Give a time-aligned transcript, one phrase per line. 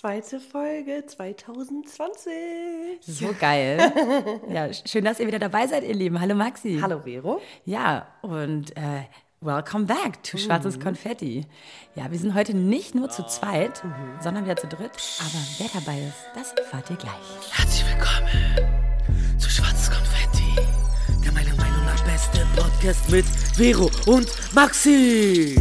[0.00, 2.32] Zweite Folge 2020.
[3.02, 3.78] So geil.
[4.48, 6.18] ja, schön, dass ihr wieder dabei seid, ihr Lieben.
[6.18, 6.78] Hallo Maxi.
[6.80, 7.38] Hallo Vero.
[7.66, 9.02] Ja, und äh,
[9.42, 10.84] welcome back to Schwarzes mhm.
[10.84, 11.44] Konfetti.
[11.96, 14.22] Ja, wir sind heute nicht nur zu zweit, mhm.
[14.22, 14.92] sondern wieder zu dritt.
[15.18, 17.12] Aber wer dabei ist, das erfahrt ihr gleich.
[17.50, 20.66] Herzlich willkommen zu Schwarzes Konfetti,
[21.22, 25.56] der meiner Meinung nach beste Podcast mit Vero und Maxi.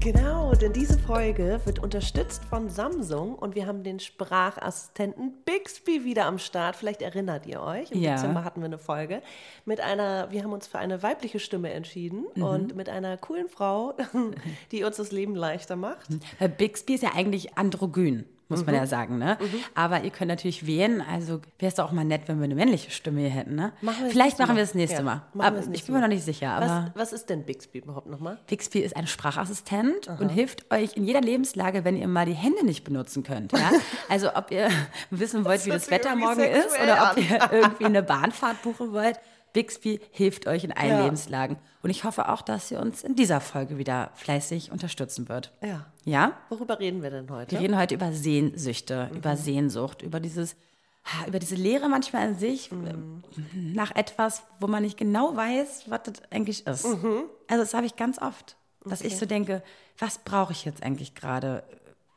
[0.00, 6.26] Genau, denn diese Folge wird unterstützt von Samsung und wir haben den Sprachassistenten Bixby wieder
[6.26, 6.74] am Start.
[6.74, 7.92] Vielleicht erinnert ihr euch.
[7.92, 8.16] Im ja.
[8.16, 9.22] Dezember hatten wir eine Folge
[9.66, 12.42] mit einer, wir haben uns für eine weibliche Stimme entschieden mhm.
[12.42, 13.94] und mit einer coolen Frau,
[14.72, 16.08] die uns das Leben leichter macht.
[16.56, 18.66] Bixby ist ja eigentlich androgyn muss mhm.
[18.66, 19.18] man ja sagen.
[19.18, 19.38] Ne?
[19.40, 19.60] Mhm.
[19.74, 21.02] Aber ihr könnt natürlich wählen.
[21.02, 23.54] Also wäre es doch auch mal nett, wenn wir eine männliche Stimme hier hätten.
[23.54, 23.72] Ne?
[23.82, 25.02] Machen Vielleicht machen wir es nächste ja.
[25.02, 25.22] Mal.
[25.38, 26.56] Aber ich bin mir noch nicht sicher.
[26.94, 28.38] Was, was, ist denn Bixby überhaupt nochmal?
[28.46, 30.20] Bixby ist ein Sprachassistent Aha.
[30.20, 33.52] und hilft euch in jeder Lebenslage, wenn ihr mal die Hände nicht benutzen könnt.
[33.52, 33.70] Ja?
[34.08, 34.70] Also ob ihr
[35.10, 38.92] wissen wollt, das wie das Wetter morgen ist oder ob ihr irgendwie eine Bahnfahrt buchen
[38.92, 39.18] wollt.
[39.58, 41.04] Bixby hilft euch in allen ja.
[41.04, 41.56] Lebenslagen.
[41.82, 45.52] Und ich hoffe auch, dass ihr uns in dieser Folge wieder fleißig unterstützen wird.
[45.60, 45.86] Ja.
[46.04, 46.34] Ja?
[46.48, 47.56] Worüber reden wir denn heute?
[47.56, 49.18] Wir reden heute über Sehnsüchte, mhm.
[49.18, 50.54] über Sehnsucht, über dieses
[51.26, 53.22] über diese Lehre manchmal an sich, mhm.
[53.72, 56.84] nach etwas, wo man nicht genau weiß, was das eigentlich ist.
[56.84, 57.24] Mhm.
[57.48, 59.08] Also das habe ich ganz oft, dass okay.
[59.08, 59.62] ich so denke,
[59.98, 61.64] was brauche ich jetzt eigentlich gerade?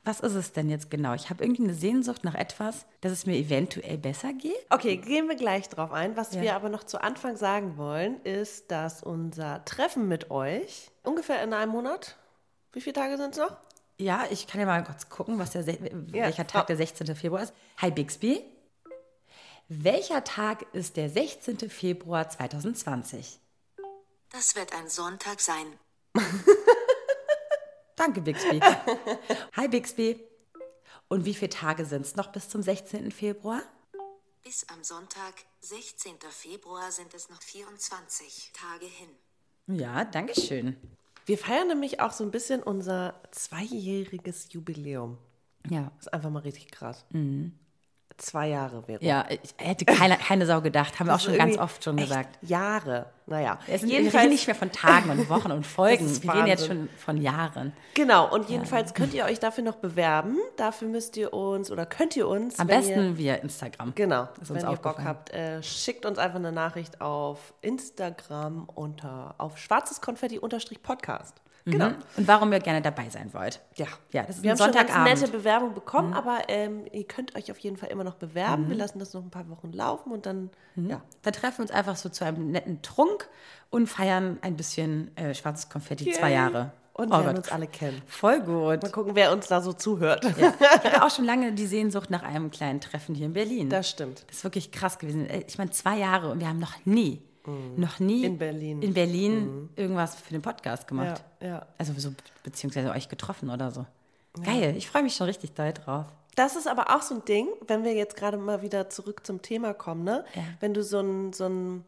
[0.04, 1.14] Was ist es denn jetzt genau?
[1.14, 4.66] Ich habe irgendwie eine Sehnsucht nach etwas, dass es mir eventuell besser geht.
[4.72, 6.18] Okay, gehen wir gleich drauf ein.
[6.18, 6.42] Was ja.
[6.42, 11.54] wir aber noch zu Anfang sagen wollen, ist, dass unser Treffen mit euch ungefähr in
[11.54, 12.18] einem Monat,
[12.74, 13.56] wie viele Tage sind es noch?
[14.00, 17.16] Ja, ich kann ja mal kurz gucken, was der, welcher Tag der 16.
[17.16, 17.54] Februar ist.
[17.78, 18.44] Hi Bixby.
[19.68, 21.70] Welcher Tag ist der 16.
[21.70, 23.40] Februar 2020?
[24.32, 25.68] Das wird ein Sonntag sein.
[27.95, 28.59] Danke, Bixby.
[29.56, 30.23] Hi, Bixby.
[31.08, 33.11] Und wie viele Tage sind es noch bis zum 16.
[33.11, 33.61] Februar?
[34.44, 36.16] Bis am Sonntag, 16.
[36.30, 39.09] Februar, sind es noch 24 Tage hin.
[39.68, 40.75] Ja, danke schön.
[41.25, 45.18] Wir feiern nämlich auch so ein bisschen unser zweijähriges Jubiläum.
[45.69, 45.91] Ja.
[45.97, 47.06] Das ist einfach mal richtig krass.
[47.12, 47.59] Mhm
[48.18, 49.04] zwei Jahre wäre.
[49.04, 51.00] Ja, ich hätte keine, keine Sau gedacht.
[51.00, 52.38] Haben wir auch schon ganz oft schon gesagt.
[52.42, 53.08] Jahre.
[53.26, 53.60] Naja.
[53.68, 56.24] Es jedenfalls nicht mehr von Tagen und Wochen und Folgen.
[56.24, 57.74] Wir reden jetzt schon von Jahren.
[57.94, 58.34] Genau.
[58.34, 58.96] Und jedenfalls ja.
[58.96, 60.38] könnt ihr euch dafür noch bewerben.
[60.58, 62.60] Dafür müsst ihr uns oder könnt ihr uns.
[62.60, 63.94] Am besten ihr, via Instagram.
[63.96, 64.28] Genau.
[64.42, 70.02] wenn ihr Bock habt, äh, schickt uns einfach eine Nachricht auf Instagram unter auf schwarzes
[70.02, 71.42] Konfetti-Podcast.
[71.66, 71.90] Genau.
[71.90, 71.96] Mhm.
[72.18, 73.62] Und warum ihr gerne dabei sein wollt.
[73.76, 73.88] Ja.
[74.12, 75.10] Ja, das ist Wir ein haben Sonntagabend.
[75.10, 76.16] schon nette Bewerbung bekommen, mhm.
[76.16, 78.66] aber ähm, ihr könnt euch auf jeden Fall immer noch bewerben.
[78.66, 78.70] Mhm.
[78.70, 80.90] Wir lassen das noch ein paar Wochen laufen und dann, mhm.
[80.90, 81.02] ja.
[81.22, 83.30] Dann treffen wir uns einfach so zu einem netten Trunk
[83.70, 86.14] und feiern ein bisschen äh, schwarzes Konfetti, Yay.
[86.14, 86.72] zwei Jahre.
[86.94, 88.02] Und oh lernen uns alle kennen.
[88.06, 88.84] Voll gut.
[88.84, 90.26] Mal gucken, wer uns da so zuhört.
[90.38, 90.54] Ja.
[90.60, 93.70] Ich hatte auch schon lange die Sehnsucht nach einem kleinen Treffen hier in Berlin.
[93.70, 94.26] Das stimmt.
[94.28, 95.30] Das ist wirklich krass gewesen.
[95.30, 97.79] Äh, ich meine, zwei Jahre und wir haben noch nie Mhm.
[97.79, 99.69] Noch nie in Berlin, in Berlin mhm.
[99.75, 101.23] irgendwas für den Podcast gemacht.
[101.39, 101.66] Ja, ja.
[101.78, 102.12] Also so,
[102.44, 103.85] beziehungsweise euch getroffen oder so.
[104.38, 104.44] Ja.
[104.44, 106.06] Geil, ich freue mich schon richtig doll drauf.
[106.35, 109.41] Das ist aber auch so ein Ding, wenn wir jetzt gerade mal wieder zurück zum
[109.41, 110.23] Thema kommen, ne?
[110.62, 111.84] Wenn du so ein, so ein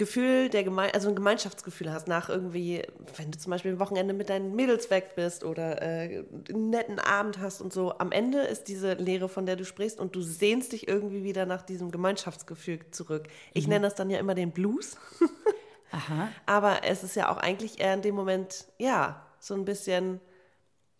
[0.00, 2.82] Gefühl der Geme also ein Gemeinschaftsgefühl hast nach irgendwie,
[3.18, 6.98] wenn du zum Beispiel ein Wochenende mit deinen Mädels weg bist oder äh, einen netten
[6.98, 7.98] Abend hast und so.
[7.98, 11.44] Am Ende ist diese Lehre, von der du sprichst, und du sehnst dich irgendwie wieder
[11.44, 13.28] nach diesem Gemeinschaftsgefühl zurück.
[13.52, 13.74] Ich mhm.
[13.74, 14.96] nenne das dann ja immer den Blues.
[15.92, 16.28] Aha.
[16.46, 20.18] Aber es ist ja auch eigentlich eher in dem Moment, ja, so ein bisschen,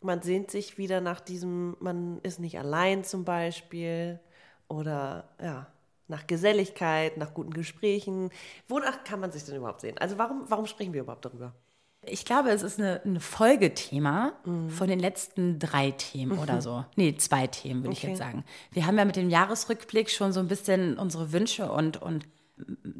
[0.02, 4.20] man sehnt sich wieder nach diesem, man ist nicht allein zum Beispiel
[4.68, 5.68] oder ja
[6.10, 8.30] nach Geselligkeit, nach guten Gesprächen.
[8.68, 9.96] Wonach kann man sich denn überhaupt sehen?
[9.98, 11.54] Also warum, warum sprechen wir überhaupt darüber?
[12.02, 14.70] Ich glaube, es ist eine, ein Folgethema mhm.
[14.70, 16.38] von den letzten drei Themen mhm.
[16.38, 16.84] oder so.
[16.96, 17.98] Nee, zwei Themen, würde okay.
[17.98, 18.44] ich jetzt sagen.
[18.72, 22.26] Wir haben ja mit dem Jahresrückblick schon so ein bisschen unsere Wünsche und, und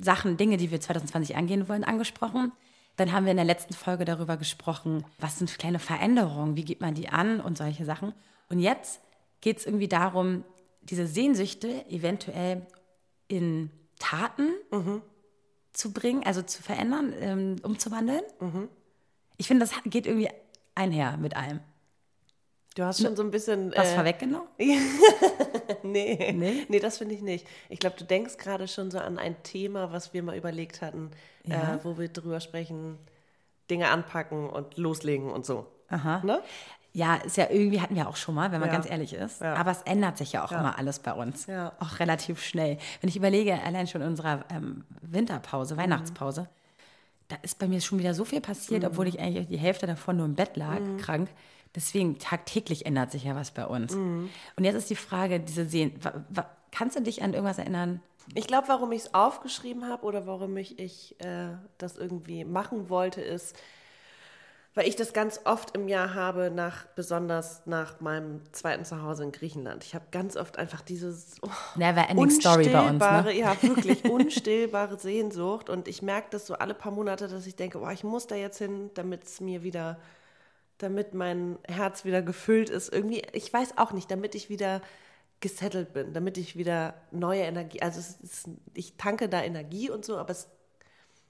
[0.01, 2.53] Sachen, Dinge, die wir 2020 angehen wollen, angesprochen.
[2.97, 6.83] Dann haben wir in der letzten Folge darüber gesprochen, was sind kleine Veränderungen, wie geht
[6.83, 8.13] man die an und solche Sachen.
[8.51, 9.01] Und jetzt
[9.41, 10.45] geht es irgendwie darum,
[10.83, 12.67] diese Sehnsüchte eventuell
[13.31, 15.03] in Taten mhm.
[15.73, 18.23] zu bringen, also zu verändern, ähm, umzuwandeln.
[18.41, 18.69] Mhm.
[19.37, 20.29] Ich finde, das geht irgendwie
[20.75, 21.61] einher mit allem.
[22.77, 23.73] Du hast schon so ein bisschen.
[23.75, 24.49] Was äh, vorweggenommen?
[25.83, 27.47] nee, nee, nee, das finde ich nicht.
[27.69, 31.11] Ich glaube, du denkst gerade schon so an ein Thema, was wir mal überlegt hatten,
[31.45, 31.75] ja.
[31.75, 32.99] äh, wo wir drüber sprechen,
[33.71, 35.67] Dinge anpacken und loslegen und so.
[35.89, 36.23] Aha.
[36.25, 36.43] Ne?
[36.93, 38.75] Ja, ist ja irgendwie hatten wir auch schon mal, wenn man ja.
[38.75, 39.41] ganz ehrlich ist.
[39.41, 39.55] Ja.
[39.55, 40.59] Aber es ändert sich ja auch ja.
[40.59, 41.47] immer alles bei uns.
[41.49, 42.79] Auch relativ schnell.
[43.01, 45.79] Wenn ich überlege, allein schon in unserer ähm, Winterpause, mhm.
[45.79, 46.49] Weihnachtspause,
[47.29, 50.17] da ist bei mir schon wieder so viel passiert, obwohl ich eigentlich die Hälfte davon
[50.17, 51.31] nur im Bett lag, krank.
[51.77, 53.95] Deswegen tagtäglich ändert sich ja was bei uns.
[53.95, 55.93] Und jetzt ist die Frage, diese Sehen,
[56.73, 58.03] kannst du dich an irgendwas erinnern?
[58.35, 61.49] Ich glaube, warum ich es aufgeschrieben habe oder warum ich, ich äh,
[61.79, 63.57] das irgendwie machen wollte, ist,
[64.81, 69.31] weil ich das ganz oft im Jahr habe, nach, besonders nach meinem zweiten Zuhause in
[69.31, 69.85] Griechenland.
[69.85, 73.39] Ich habe ganz oft einfach dieses oh, Never ending story bei uns, unstillbare, ne?
[73.39, 75.69] ja wirklich unstillbare Sehnsucht.
[75.69, 78.37] Und ich merke das so alle paar Monate, dass ich denke, oh, ich muss da
[78.37, 79.99] jetzt hin, damit es mir wieder,
[80.79, 82.91] damit mein Herz wieder gefüllt ist.
[82.91, 84.81] Irgendwie, ich weiß auch nicht, damit ich wieder
[85.41, 90.17] gesettelt bin, damit ich wieder neue Energie, also ist, ich tanke da Energie und so,
[90.17, 90.49] aber es,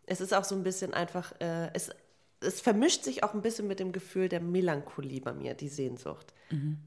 [0.07, 1.91] es ist auch so ein bisschen einfach, äh, es,
[2.41, 6.33] es vermischt sich auch ein bisschen mit dem Gefühl der Melancholie bei mir, die Sehnsucht.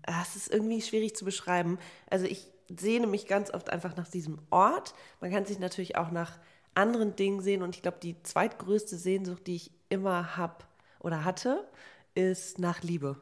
[0.05, 1.77] Ah, Es ist irgendwie schwierig zu beschreiben.
[2.09, 4.94] Also ich sehne mich ganz oft einfach nach diesem Ort.
[5.21, 6.39] Man kann sich natürlich auch nach
[6.75, 10.63] anderen Dingen sehen und ich glaube, die zweitgrößte Sehnsucht, die ich immer habe
[11.00, 11.67] oder hatte,
[12.15, 13.17] ist nach Liebe.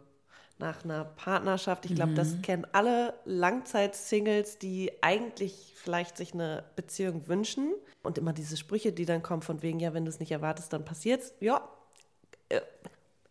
[0.57, 1.85] Nach einer Partnerschaft.
[1.85, 7.73] Ich glaube, das kennen alle Langzeit-Singles, die eigentlich vielleicht sich eine Beziehung wünschen.
[8.03, 10.71] Und immer diese Sprüche, die dann kommen von wegen, ja, wenn du es nicht erwartest,
[10.73, 11.33] dann passiert's.
[11.39, 11.80] Ja, äh,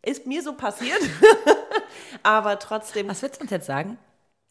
[0.03, 1.01] ist mir so passiert.
[2.23, 3.99] Aber trotzdem Was willst du uns jetzt sagen?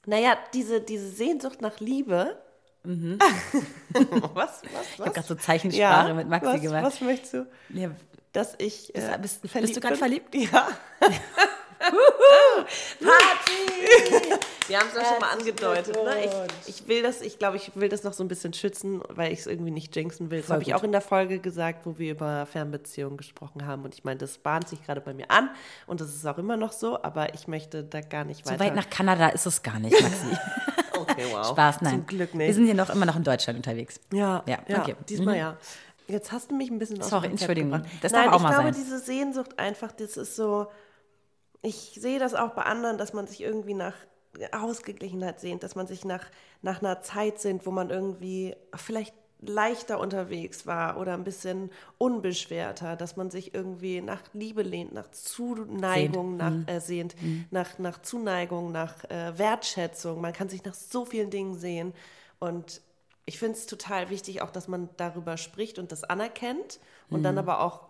[0.05, 2.41] naja, diese, diese Sehnsucht nach Liebe.
[2.83, 3.19] was?
[4.33, 4.61] Was?
[4.63, 5.13] Ich habe was?
[5.13, 6.83] gerade so Zeichensprache mit Maxi was, gemacht.
[6.83, 7.47] Was möchtest du?
[7.69, 7.91] Ja,
[8.31, 8.91] Dass ich.
[8.93, 9.95] Bist- äh, bist- bist du bin?
[9.95, 10.33] verliebt?
[10.33, 10.67] Ja.
[11.79, 11.93] Party!
[14.67, 15.95] Wir haben es ja schon mal angedeutet.
[15.95, 16.47] Ne?
[16.67, 19.31] Ich, ich will das, ich glaube, ich will das noch so ein bisschen schützen, weil
[19.31, 20.41] ich es irgendwie nicht jinxen will.
[20.41, 23.83] Das habe ich auch in der Folge gesagt, wo wir über Fernbeziehungen gesprochen haben.
[23.83, 25.49] Und ich meine, das bahnt sich gerade bei mir an
[25.87, 28.65] und das ist auch immer noch so, aber ich möchte da gar nicht so weiter.
[28.65, 30.37] weit nach Kanada ist es gar nicht, Maxi.
[30.99, 31.47] okay, wow.
[31.47, 31.93] Spaß, nein.
[31.93, 32.47] Zum Glück nicht.
[32.47, 33.99] Wir sind hier noch immer noch in Deutschland unterwegs.
[34.13, 34.95] Ja, Ja, ja, okay.
[35.07, 35.39] diesmal Mhm.
[35.39, 35.57] ja.
[36.07, 37.83] Jetzt hast du mich ein bisschen aus Sorry, Entschuldigung.
[38.01, 38.83] Das darf Nein, auch ich mal glaube, sein.
[38.83, 40.67] diese Sehnsucht einfach, das ist so,
[41.61, 43.95] ich sehe das auch bei anderen, dass man sich irgendwie nach
[44.51, 46.25] Ausgeglichenheit sehnt, dass man sich nach,
[46.61, 52.95] nach einer Zeit sehnt, wo man irgendwie vielleicht leichter unterwegs war oder ein bisschen unbeschwerter,
[52.95, 57.15] dass man sich irgendwie nach Liebe lehnt, nach Zuneigung, nach, äh, sehnt,
[57.49, 60.19] nach, nach Zuneigung, nach äh, Wertschätzung.
[60.19, 61.93] Man kann sich nach so vielen Dingen sehen.
[62.39, 62.81] Und
[63.25, 66.79] ich finde es total wichtig, auch dass man darüber spricht und das anerkennt
[67.09, 67.81] und dann aber auch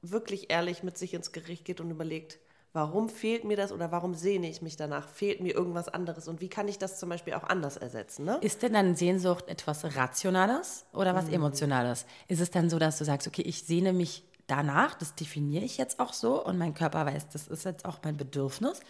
[0.00, 2.38] wirklich ehrlich mit sich ins Gericht geht und überlegt,
[2.74, 5.08] warum fehlt mir das oder warum sehne ich mich danach?
[5.08, 8.24] Fehlt mir irgendwas anderes und wie kann ich das zum Beispiel auch anders ersetzen?
[8.26, 8.38] Ne?
[8.42, 12.04] Ist denn dann Sehnsucht etwas Rationales oder was Emotionales?
[12.26, 15.78] Ist es dann so, dass du sagst, okay, ich sehne mich danach, das definiere ich
[15.78, 18.80] jetzt auch so und mein Körper weiß, das ist jetzt auch mein Bedürfnis?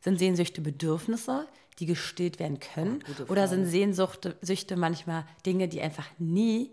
[0.00, 1.48] Sind Sehnsüchte Bedürfnisse,
[1.78, 3.02] die gestillt werden können?
[3.28, 6.70] oder sind Sehnsuchte Süchte manchmal Dinge, die einfach nie,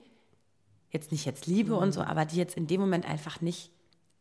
[0.91, 3.71] jetzt nicht jetzt Liebe und so, aber die jetzt in dem Moment einfach nicht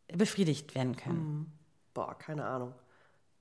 [0.06, 1.57] befriedigt werden können?
[1.98, 2.74] Boah, keine Ahnung.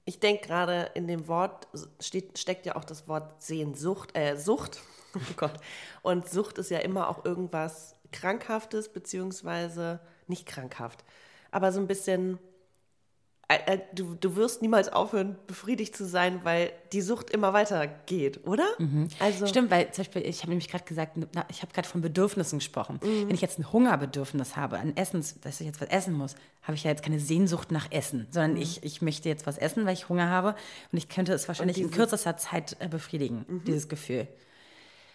[0.05, 1.67] Ich denke gerade in dem Wort
[1.99, 4.81] steht, steckt ja auch das Wort Sehnsucht, äh, Sucht.
[5.15, 5.53] Oh Gott.
[6.01, 11.03] Und Sucht ist ja immer auch irgendwas Krankhaftes, beziehungsweise nicht krankhaft.
[11.51, 12.39] Aber so ein bisschen,
[13.93, 18.65] du, du wirst niemals aufhören, befriedigt zu sein, weil die Sucht immer weitergeht, oder?
[19.19, 22.01] Also, Stimmt, weil zum Beispiel, ich habe nämlich gerade gesagt, na, ich habe gerade von
[22.01, 22.99] Bedürfnissen gesprochen.
[23.01, 26.75] Wenn ich jetzt ein Hungerbedürfnis habe, an Essens, dass ich jetzt was essen muss, habe
[26.75, 29.93] ich ja jetzt keine Sehnsucht nach Essen, sondern ich, ich möchte jetzt was essen, weil
[29.93, 30.55] ich Hunger habe
[30.91, 34.27] und ich könnte es wahrscheinlich in kürzester Zeit äh, befriedigen, dieses Gefühl.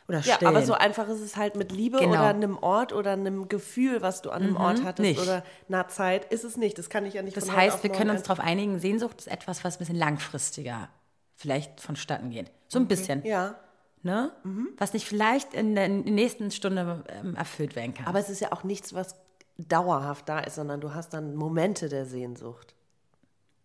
[0.09, 2.11] Oder Ja, aber so einfach ist es halt mit Liebe Genau.
[2.13, 5.21] oder einem Ort oder einem Gefühl, was du an einem Ort hattest nicht.
[5.21, 6.77] oder einer Zeit, ist es nicht.
[6.79, 9.65] Das kann ich ja nicht das heißt, wir können uns darauf einigen, Sehnsucht ist etwas,
[9.65, 10.89] was ein bisschen langfristiger
[11.37, 12.51] vielleicht vonstatten geht.
[12.69, 13.25] So ein bisschen.
[13.25, 13.57] Ja,
[14.05, 14.33] Ne?
[14.79, 18.07] Was nicht vielleicht in der nächsten Stunde ähm, erfüllt werden kann.
[18.07, 19.15] aber es ist ja auch nichts, was
[19.59, 22.75] dauerhaft da ist, sondern du hast dann Momente der Sehnsucht.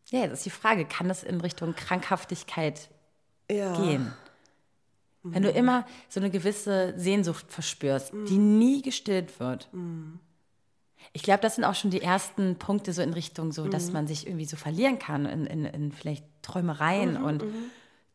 [0.10, 2.90] Ja, jetzt ist die Frage, kann das in Richtung Krankhaftigkeit
[3.50, 3.74] Ja.
[3.82, 4.14] gehen?
[5.24, 9.68] Wenn du immer so eine gewisse Sehnsucht verspürst, die nie gestillt wird.
[11.14, 14.08] Ich glaube, das sind auch schon die ersten Punkte so in Richtung so, dass man
[14.08, 17.44] sich irgendwie so verlieren kann in, in, in vielleicht Träumereien und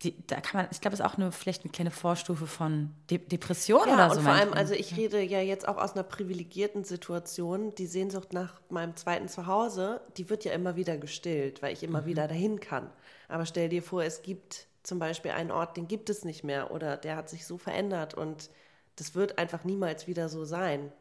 [0.03, 2.91] die, da kann man, ich glaube, das ist auch eine, vielleicht eine kleine Vorstufe von
[3.11, 4.21] De Depression Ja, oder und so.
[4.23, 7.75] vor allem, also ich rede ja jetzt auch aus einer privilegierten Situation.
[7.77, 12.05] Die Sehnsucht nach meinem zweiten Zuhause, die wird ja immer wieder gestillt, weil ich immer
[12.05, 12.91] wieder dahin kann.
[13.29, 16.71] Aber stell dir vor, es gibt zum Beispiel einen Ort, den gibt es nicht mehr
[16.73, 18.51] oder der hat sich so verändert und
[18.97, 20.93] das wird einfach niemals wieder so sein.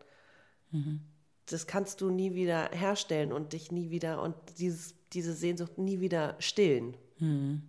[1.48, 6.00] Das kannst du nie wieder herstellen und dich nie wieder und dieses, diese Sehnsucht nie
[6.00, 6.96] wieder stillen.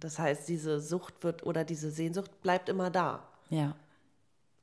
[0.01, 3.29] Das heißt, diese Sucht wird oder diese Sehnsucht bleibt immer da.
[3.51, 3.75] ja.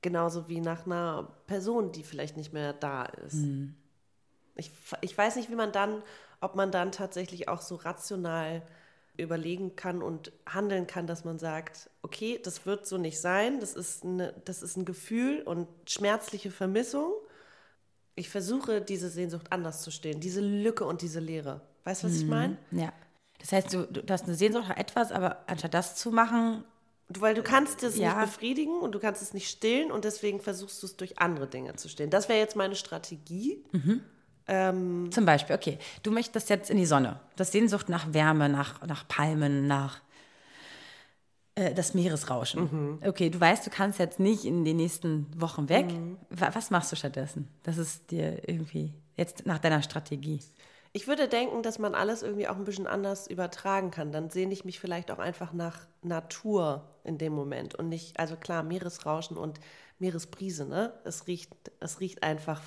[0.01, 3.34] Genauso wie nach einer Person, die vielleicht nicht mehr da ist.
[4.56, 6.01] Ich, ich weiß nicht, wie man dann,
[6.39, 8.62] ob man dann tatsächlich auch so rational
[9.22, 13.74] überlegen kann und handeln kann, dass man sagt, okay, das wird so nicht sein, das
[13.74, 17.14] ist, eine, das ist ein Gefühl und schmerzliche Vermissung.
[18.16, 21.62] Ich versuche, diese Sehnsucht anders zu stehen, diese Lücke und diese Leere.
[21.86, 22.58] Weißt du, was ich meine?
[22.72, 22.92] Ja.
[23.40, 26.66] Das heißt, du, du hast eine Sehnsucht nach etwas, aber anstatt das zu machen,
[27.08, 28.16] weil du kannst es Ja.
[28.16, 31.48] nicht befriedigen und du kannst es nicht stillen und deswegen versuchst du es durch andere
[31.48, 32.10] Dinge zu stillen.
[32.10, 33.64] Das wäre jetzt meine Strategie.
[34.51, 37.20] Ähm, Zum Beispiel, okay, du möchtest jetzt in die Sonne.
[37.36, 40.01] Das Sehnsucht nach Wärme, nach, nach Palmen, nach
[41.56, 43.00] äh, das Meeresrauschen.
[43.06, 45.86] Okay, du weißt, du kannst jetzt nicht in den nächsten Wochen weg.
[46.29, 47.48] Wa- Was machst du stattdessen?
[47.63, 50.39] Das ist dir irgendwie jetzt nach deiner Strategie.
[50.91, 54.12] Ich würde denken, dass man alles irgendwie auch ein bisschen anders übertragen kann.
[54.12, 58.36] Dann sehne ich mich vielleicht auch einfach nach Natur in dem Moment und nicht, also
[58.36, 59.60] klar, Meeresrauschen und
[60.00, 60.94] Meeresbrise, ne?
[61.03, 62.62] Es riecht, es riecht einfach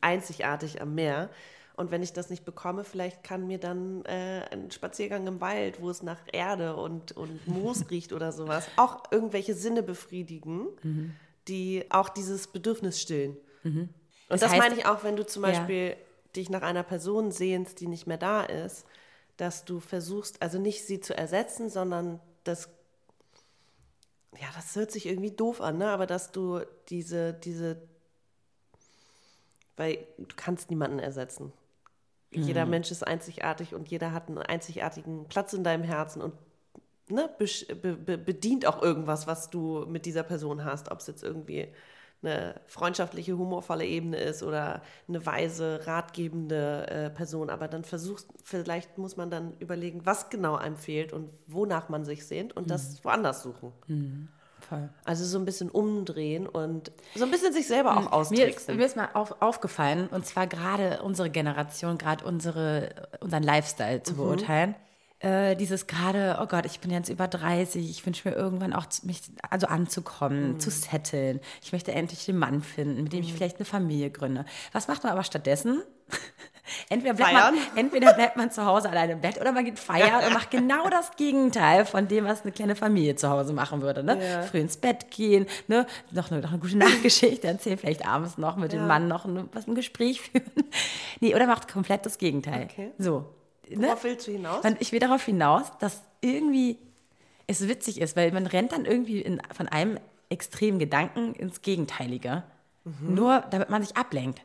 [0.00, 1.30] einzigartig am Meer.
[1.76, 5.80] Und wenn ich das nicht bekomme, vielleicht kann mir dann äh, ein Spaziergang im Wald,
[5.80, 10.66] wo es nach Erde und, und Moos riecht oder sowas, auch irgendwelche Sinne befriedigen,
[11.48, 13.36] die auch dieses Bedürfnis stillen.
[13.64, 13.88] Und
[14.28, 15.50] Das das, heißt- meine ich auch, wenn du zum Ja.
[15.50, 15.96] Beispiel
[16.36, 18.84] dich nach einer Person sehnst, die nicht mehr da ist,
[19.38, 22.68] dass du versuchst, also nicht sie zu ersetzen, sondern das,
[24.38, 25.88] ja, das hört sich irgendwie doof an, ne?
[25.88, 27.80] aber dass du diese, diese,
[29.80, 31.54] weil du kannst niemanden ersetzen.
[32.32, 36.34] Jeder Mensch ist einzigartig und jeder hat einen einzigartigen Platz in deinem Herzen und
[37.08, 41.24] ne, be, be, bedient auch irgendwas, was du mit dieser Person hast, ob es jetzt
[41.24, 41.68] irgendwie
[42.22, 47.48] eine freundschaftliche, humorvolle Ebene ist oder eine weise, ratgebende äh, Person.
[47.48, 52.04] Aber dann versuchst, vielleicht muss man dann überlegen, was genau einem fehlt und wonach man
[52.04, 53.72] sich sehnt und das woanders suchen.
[54.70, 54.88] Voll.
[55.04, 58.76] Also so ein bisschen umdrehen und so ein bisschen sich selber auch Mir ist, austricksen.
[58.76, 64.14] mir ist mal auf, aufgefallen, und zwar gerade unsere Generation, gerade unsere, unseren Lifestyle zu
[64.14, 64.76] beurteilen.
[65.20, 68.86] Äh, dieses gerade, oh Gott, ich bin jetzt über 30, ich wünsche mir irgendwann auch
[68.86, 71.40] zu- mich also anzukommen, zu setteln.
[71.62, 74.46] Ich möchte endlich den Mann finden, mit dem ich vielleicht eine Familie gründe.
[74.72, 75.82] Was macht man aber stattdessen?
[76.88, 80.24] Entweder bleibt, man, entweder bleibt man zu Hause alleine im Bett oder man geht feiern
[80.24, 84.04] und macht genau das Gegenteil von dem, was eine kleine Familie zu Hause machen würde.
[84.04, 84.18] Ne?
[84.24, 84.42] Ja.
[84.42, 85.86] Früh ins Bett gehen, ne?
[86.12, 89.48] noch, eine, noch eine gute Nachtgeschichte erzählen, vielleicht abends noch mit dem Mann noch ein,
[89.52, 90.44] was, ein Gespräch führen.
[91.20, 92.68] Nee, oder macht komplett das Gegenteil.
[92.70, 92.92] Okay.
[92.98, 93.26] So.
[93.76, 93.86] Ne?
[93.88, 94.64] Worauf willst du hinaus?
[94.64, 96.78] Und ich will darauf hinaus, dass irgendwie
[97.46, 99.98] es witzig ist, weil man rennt dann irgendwie in, von einem
[100.28, 102.44] extremen Gedanken ins Gegenteilige,
[102.84, 103.14] Mhm.
[103.14, 104.40] nur damit man sich ablenkt.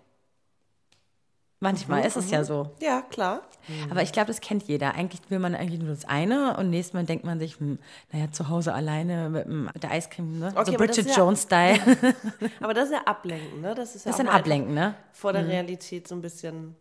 [1.62, 2.72] Manchmal Mhm, ist es ja so.
[2.82, 3.42] Ja, klar.
[3.90, 4.94] Aber ich glaube, das kennt jeder.
[4.94, 7.80] Eigentlich will man eigentlich nur das eine und nächstes Mal denkt man sich, hm,
[8.12, 10.54] naja, zu Hause alleine mit, mit der Eiscreme, ne?
[10.56, 11.80] Okay, so Bridget ja- Jones-Style.
[12.60, 13.74] Aber das ist ja Ablenken, ne?
[13.74, 14.96] Das ist ja Das ist ein Ablenken, ne?
[15.14, 16.76] Vor der Realität so ein bisschen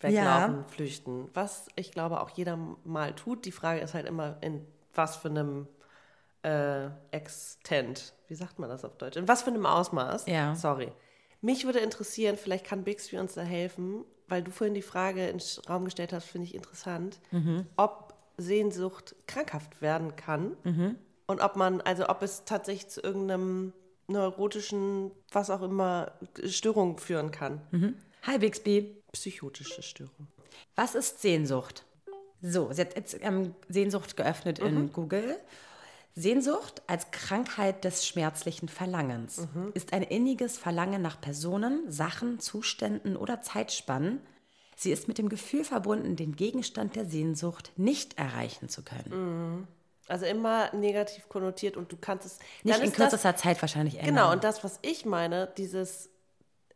[0.00, 0.64] weglaufen, Ja.
[0.68, 1.28] flüchten.
[1.34, 3.44] Was ich glaube auch jeder mal tut.
[3.44, 5.66] Die Frage ist halt immer, in was für einem
[6.42, 9.16] äh, Extent, wie sagt man das auf Deutsch?
[9.16, 10.26] In was für einem Ausmaß?
[10.26, 10.54] Ja.
[10.54, 10.92] Sorry.
[11.40, 15.38] Mich würde interessieren, vielleicht kann Bixby uns da helfen, weil du vorhin die Frage in
[15.38, 17.66] den Raum gestellt hast, finde ich interessant, Mhm.
[17.76, 20.96] ob Sehnsucht krankhaft werden kann Mhm.
[21.26, 23.72] und ob man, also ob es tatsächlich zu irgendeinem
[24.08, 26.12] neurotischen, was auch immer,
[26.44, 27.60] Störung führen kann.
[28.26, 29.02] Hi Bixby.
[29.12, 30.26] Psychotische Störung.
[30.74, 31.84] Was ist Sehnsucht?
[32.42, 35.38] So, sie hat jetzt ähm, Sehnsucht geöffnet in Google.
[36.14, 43.42] Sehnsucht als Krankheit des schmerzlichen Verlangens ist ein inniges Verlangen nach Personen, Sachen, Zuständen oder
[43.42, 44.20] Zeitspannen.
[44.76, 49.66] Sie ist mit dem Gefühl verbunden, den Gegenstand der Sehnsucht nicht erreichen zu können.
[50.08, 52.38] Also immer negativ konnotiert und du kannst es.
[52.62, 54.14] Nicht in ist das- kürzester Zeit wahrscheinlich ändern.
[54.14, 56.10] Genau, und das, was ich meine, dieses,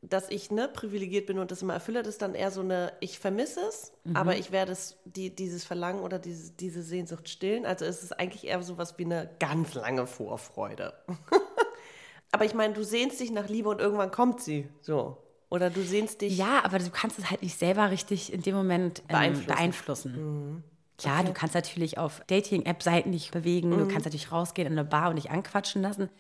[0.02, 2.92] dass ich ne, privilegiert bin und das immer erfülle, das ist dann eher so eine,
[3.00, 4.16] ich vermisse es, Mhm.
[4.16, 7.66] aber ich werde es, die, dieses Verlangen oder diese, diese Sehnsucht stillen.
[7.66, 10.95] Also es ist eigentlich eher so was wie eine ganz lange Vorfreude.
[12.33, 14.69] aber ich meine, du sehnst dich nach Liebe und irgendwann kommt sie.
[14.80, 15.19] So.
[15.50, 16.37] Oder du sehnst dich.
[16.38, 19.47] Ja, aber du kannst es halt nicht selber richtig in dem Moment ähm, Beeinflussen.
[19.47, 20.64] beeinflussen.
[20.97, 25.09] Klar, du kannst natürlich auf Dating-App-Seiten dich bewegen, du kannst natürlich rausgehen in eine Bar
[25.11, 26.11] und dich anquatschen lassen.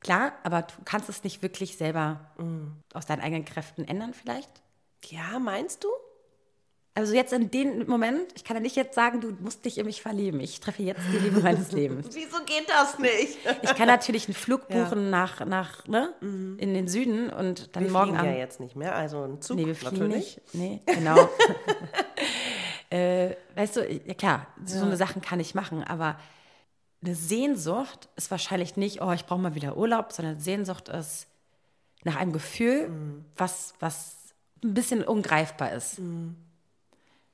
[0.00, 2.30] Klar, aber du kannst es nicht wirklich selber
[2.94, 4.50] aus deinen eigenen Kräften ändern vielleicht.
[5.06, 5.88] Ja, meinst du?
[6.94, 9.86] Also jetzt in dem Moment, ich kann ja nicht jetzt sagen, du musst dich in
[9.86, 10.40] mich verlieben.
[10.40, 12.08] Ich treffe jetzt die Liebe meines Lebens.
[12.12, 13.38] Wieso geht das nicht?
[13.62, 17.92] Ich kann natürlich einen Flug buchen nach, nach ne, in den Süden und dann Wir
[17.92, 18.38] morgen fliegen ja Abend.
[18.38, 20.40] jetzt nicht mehr, also ein Zug Nee, wir fliegen natürlich.
[20.52, 20.54] nicht.
[20.54, 21.28] Nee, genau.
[22.90, 26.18] äh, weißt du, ja klar, so eine Sachen kann ich machen, aber
[27.02, 31.28] eine Sehnsucht ist wahrscheinlich nicht, oh, ich brauche mal wieder Urlaub, sondern Sehnsucht ist
[32.04, 32.90] nach einem Gefühl,
[33.36, 35.98] was, was, ein bisschen ungreifbar ist.
[35.98, 36.36] Mhm.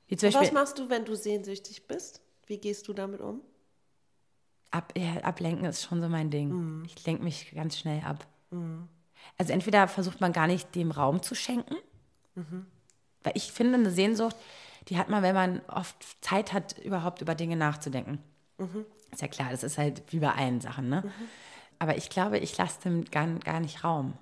[0.09, 2.21] Was machst du, wenn du sehnsüchtig bist?
[2.45, 3.41] Wie gehst du damit um?
[4.75, 6.49] ab, ja, ablenken ist schon so mein Ding.
[6.49, 6.85] Mhm.
[6.85, 8.27] Ich lenke mich ganz schnell ab.
[9.37, 11.75] Also entweder versucht man gar nicht dem Raum zu schenken,
[12.35, 12.65] Mhm.
[13.23, 14.35] weil ich finde, eine Sehnsucht,
[14.89, 18.19] die hat man, wenn man oft Zeit hat, überhaupt über Dinge nachzudenken.
[18.57, 18.85] Mhm.
[19.15, 21.03] Ist ja klar, das ist halt wie bei allen Sachen, ne?
[21.79, 24.13] Aber ich glaube, ich lasse dem gar, gar nicht Raum.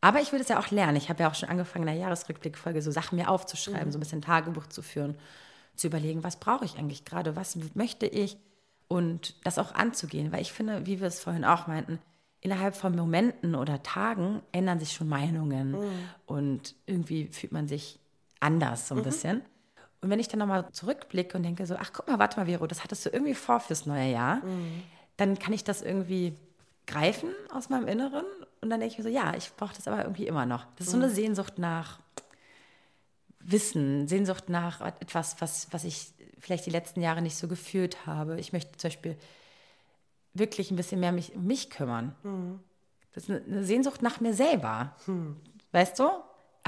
[0.00, 0.96] Aber ich will es ja auch lernen.
[0.96, 4.00] Ich habe ja auch schon angefangen, in der Jahresrückblickfolge so Sachen mir aufzuschreiben, so ein
[4.00, 5.16] bisschen Tagebuch zu führen,
[5.74, 8.36] zu überlegen, was brauche ich eigentlich gerade, was möchte ich
[8.86, 10.30] und das auch anzugehen.
[10.32, 11.98] Weil ich finde, wie wir es vorhin auch meinten,
[12.40, 15.74] innerhalb von Momenten oder Tagen ändern sich schon Meinungen
[16.26, 17.98] und irgendwie fühlt man sich
[18.38, 19.42] anders so ein bisschen.
[20.00, 22.66] Und wenn ich dann nochmal zurückblicke und denke so, ach guck mal, warte mal, Vero,
[22.66, 24.42] das hattest du irgendwie vor fürs neue Jahr,
[25.16, 26.36] dann kann ich das irgendwie
[26.86, 28.24] greifen aus meinem Inneren
[28.60, 30.66] und dann denke ich mir so, ja, ich brauche das aber irgendwie immer noch.
[30.76, 31.98] Das ist so eine Sehnsucht nach
[33.40, 38.38] Wissen, Sehnsucht nach etwas, was, was ich vielleicht die letzten Jahre nicht so gefühlt habe.
[38.38, 39.16] Ich möchte zum Beispiel
[40.34, 42.14] wirklich ein bisschen mehr mich, um mich kümmern.
[43.14, 44.94] Das ist eine, eine Sehnsucht nach mir selber.
[45.72, 46.08] Weißt du?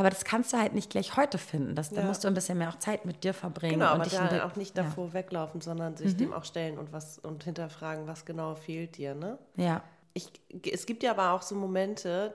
[0.01, 1.75] Aber das kannst du halt nicht gleich heute finden.
[1.75, 2.07] Das, Da Ja.
[2.07, 3.75] musst du ein bisschen mehr auch Zeit mit dir verbringen.
[3.75, 4.85] Genau, und aber dich da auch nicht ja.
[4.85, 9.15] davor weglaufen, sondern sich dem auch stellen und was und hinterfragen, was genau fehlt dir,
[9.15, 9.39] ne?
[9.57, 9.83] Ja.
[10.15, 10.33] Ich,
[10.73, 12.35] es gibt ja aber auch so Momente,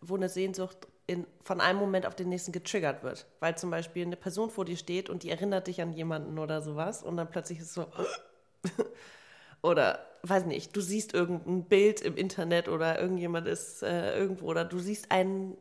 [0.00, 3.26] wo eine Sehnsucht in, von einem Moment auf den nächsten getriggert wird.
[3.40, 6.62] Weil zum Beispiel eine Person vor dir steht und die erinnert dich an jemanden oder
[6.62, 7.86] sowas und dann plötzlich ist es so.
[9.62, 14.64] oder, weiß nicht, du siehst irgendein Bild im Internet oder irgendjemand ist äh, irgendwo oder
[14.64, 15.56] du siehst ein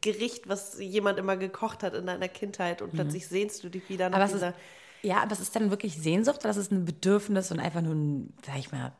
[0.00, 4.08] Gericht, was jemand immer gekocht hat in deiner Kindheit und plötzlich sehnst du dich wieder
[4.10, 4.22] nach Mhm.
[4.22, 4.48] Aber es dieser.
[4.50, 4.56] ist,
[5.02, 7.94] ja, aber es ist dann wirklich Sehnsucht oder das ist ein Bedürfnis und einfach nur
[7.94, 8.92] ein, sag ich mal,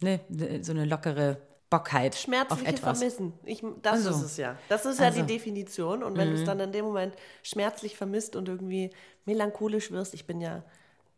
[0.00, 0.20] ne,
[0.62, 1.38] so eine lockere
[1.70, 2.98] Bockheit auf Schmerzliche etwas.
[2.98, 3.32] Vermissen.
[3.44, 4.10] Ich, das Also.
[4.10, 4.56] ist es ja.
[4.68, 5.22] Das ist ja Also.
[5.22, 5.26] Mhm.
[5.26, 6.02] die Definition.
[6.02, 8.90] Und wenn du es dann in dem Moment schmerzlich vermisst und irgendwie
[9.26, 10.64] melancholisch wirst, ich bin ja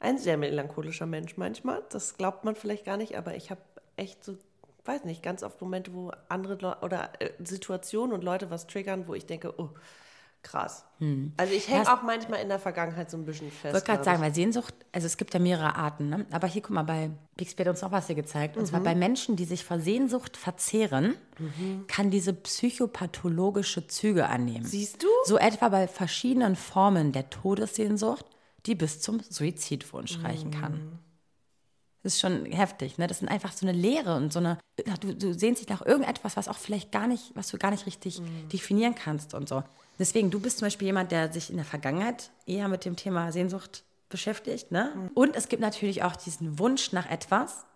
[0.01, 3.61] ein sehr melancholischer Mensch manchmal, das glaubt man vielleicht gar nicht, aber ich habe
[3.97, 4.37] echt so,
[4.85, 9.07] weiß nicht, ganz oft Momente, wo andere Leute oder äh, Situationen und Leute was triggern,
[9.07, 9.71] wo ich denke, oh,
[10.43, 10.85] krass.
[11.37, 11.89] Also ich hänge Hm.
[11.89, 13.65] Auch manchmal in der Vergangenheit so ein bisschen fest.
[13.67, 16.27] Ich wollte gerade sagen, weil Sehnsucht, also es gibt ja mehrere Arten, ne?
[16.31, 18.57] aber hier, guck mal, bei Bixby hat uns noch was hier gezeigt.
[18.57, 18.67] Und Mhm.
[18.69, 21.15] zwar bei Menschen, die sich vor Sehnsucht verzehren,
[21.89, 24.65] kann diese psychopathologische Züge annehmen.
[24.65, 25.09] Siehst du?
[25.25, 28.25] So etwa bei verschiedenen Formen der Todessehnsucht,
[28.67, 30.99] die bis zum Suizidwunsch reichen kann.
[32.03, 33.07] Das ist schon heftig, ne?
[33.07, 34.59] Das sind einfach so eine Leere und so eine,
[35.01, 37.87] du, du sehnst dich nach irgendetwas, was auch vielleicht gar nicht, was du gar nicht
[37.87, 39.63] richtig definieren kannst und so.
[39.99, 43.33] Deswegen, du bist zum Beispiel jemand, der sich in der Vergangenheit eher mit dem Thema
[43.33, 45.11] Sehnsucht beschäftigt, ne?
[45.15, 47.67] Und es gibt natürlich auch diesen Wunsch nach etwas,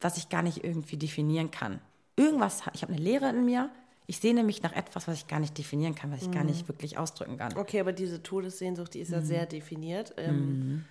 [0.00, 1.80] was ich gar nicht irgendwie definieren kann.
[2.16, 3.70] Irgendwas, ich habe eine Leere in mir,
[4.06, 6.68] ich sehne mich nach etwas, was ich gar nicht definieren kann, was ich gar nicht
[6.68, 7.56] wirklich ausdrücken kann.
[7.56, 10.12] Okay, aber diese Todessehnsucht, die ist ja sehr definiert.
[10.18, 10.84] Ähm,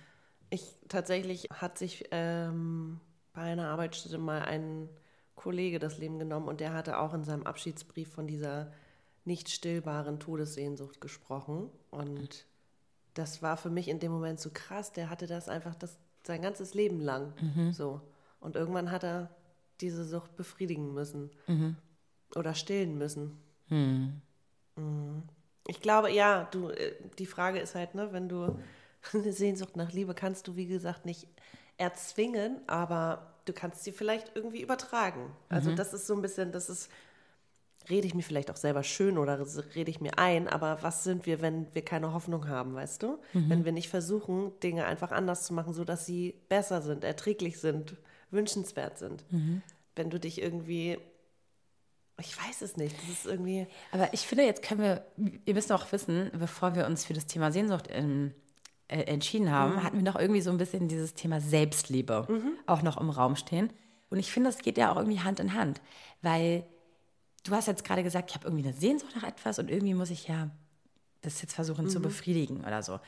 [0.54, 3.00] Ich tatsächlich hat sich ähm,
[3.32, 4.88] bei einer Arbeitsstätte mal ein
[5.34, 8.72] Kollege das Leben genommen und der hatte auch in seinem Abschiedsbrief von dieser
[9.24, 11.70] nicht stillbaren Todessehnsucht gesprochen.
[11.90, 12.46] Und
[13.14, 14.92] das war für mich in dem Moment so krass.
[14.92, 17.32] Der hatte das einfach das, sein ganzes Leben lang
[17.72, 18.00] so.
[18.38, 19.34] Und irgendwann hat er
[19.80, 21.32] diese Sucht befriedigen müssen
[22.36, 23.42] oder stillen müssen.
[23.70, 24.22] Mhm.
[25.66, 28.56] Ich glaube, ja, du, äh, die Frage ist halt, ne, wenn du
[29.12, 31.26] eine Sehnsucht nach Liebe kannst du, wie gesagt, nicht
[31.76, 35.30] erzwingen, aber du kannst sie vielleicht irgendwie übertragen.
[35.48, 36.90] Also das ist so ein bisschen, das ist,
[37.90, 39.38] rede ich mir vielleicht auch selber schön oder
[39.74, 43.18] rede ich mir ein, aber was sind wir, wenn wir keine Hoffnung haben, weißt du?
[43.50, 47.96] Wenn wir nicht versuchen, Dinge einfach anders zu machen, sodass sie besser sind, erträglich sind,
[48.30, 49.24] wünschenswert sind.
[49.96, 50.96] Wenn du dich irgendwie,
[52.18, 55.04] ich weiß es nicht, das ist irgendwie, Aber ich finde, jetzt können wir,
[55.44, 58.32] ihr müsst auch wissen, bevor wir uns für das Thema Sehnsucht ähm,
[58.88, 62.26] äh, entschieden haben, hatten wir noch irgendwie so ein bisschen dieses Thema Selbstliebe
[62.66, 63.72] auch noch im Raum stehen.
[64.10, 65.80] Und ich finde, das geht ja auch irgendwie Hand in Hand,
[66.22, 66.64] weil
[67.44, 70.10] du hast jetzt gerade gesagt, ich habe irgendwie eine Sehnsucht nach etwas und irgendwie muss
[70.10, 70.50] ich ja
[71.22, 73.00] das jetzt versuchen zu befriedigen oder so.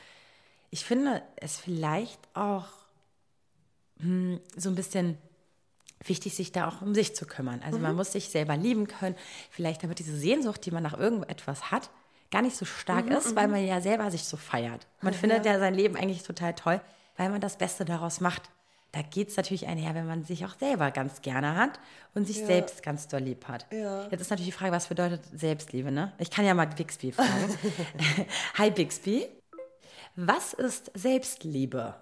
[0.69, 2.67] Ich finde es vielleicht auch
[3.99, 5.17] hm, so ein bisschen
[6.03, 7.61] wichtig, sich da auch um sich zu kümmern.
[7.63, 9.15] Also man muss sich selber lieben können,
[9.49, 11.89] vielleicht damit diese Sehnsucht, die man nach irgendetwas hat,
[12.31, 14.85] gar nicht so stark ist, weil man ja selber sich so feiert.
[15.01, 16.81] Man findet ja sein Leben eigentlich total toll,
[17.15, 18.43] weil man das Beste daraus macht.
[18.93, 21.79] Da geht es natürlich einher, wenn man sich auch selber ganz gerne hat
[22.15, 23.65] und sich selbst ganz doll lieb hat.
[24.11, 26.13] Jetzt ist natürlich die Frage, was bedeutet Selbstliebe, ne?
[26.19, 27.57] Ich kann ja mal Bixby fragen.
[28.57, 29.27] Hi Bixby.
[30.15, 31.95] Was ist Selbstliebe?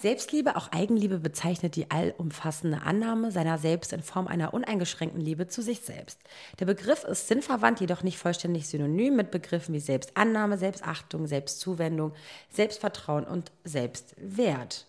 [0.00, 5.60] Selbstliebe, auch Eigenliebe, bezeichnet die allumfassende Annahme seiner selbst in Form einer uneingeschränkten Liebe zu
[5.60, 6.20] sich selbst.
[6.60, 12.12] Der Begriff ist sinnverwandt, jedoch nicht vollständig synonym mit Begriffen wie Selbstannahme, Selbstachtung, Selbstzuwendung,
[12.48, 14.86] Selbstvertrauen und Selbstwert.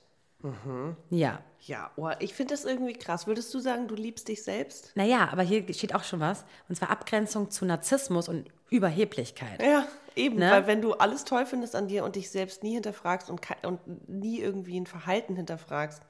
[1.10, 1.44] Ja.
[1.62, 3.28] Ja, oh, ich finde das irgendwie krass.
[3.28, 4.92] Würdest du sagen, du liebst dich selbst?
[4.96, 6.46] Naja, aber hier steht auch schon was.
[6.70, 9.62] Und zwar Abgrenzung zu Narzissmus und Überheblichkeit.
[9.62, 9.86] Ja,
[10.20, 10.38] eben.
[10.38, 10.52] Ne?
[10.52, 14.10] Weil wenn du alles toll findest an dir und dich selbst nie hinterfragst und, und
[14.10, 16.04] nie irgendwie ein Verhalten hinterfragst.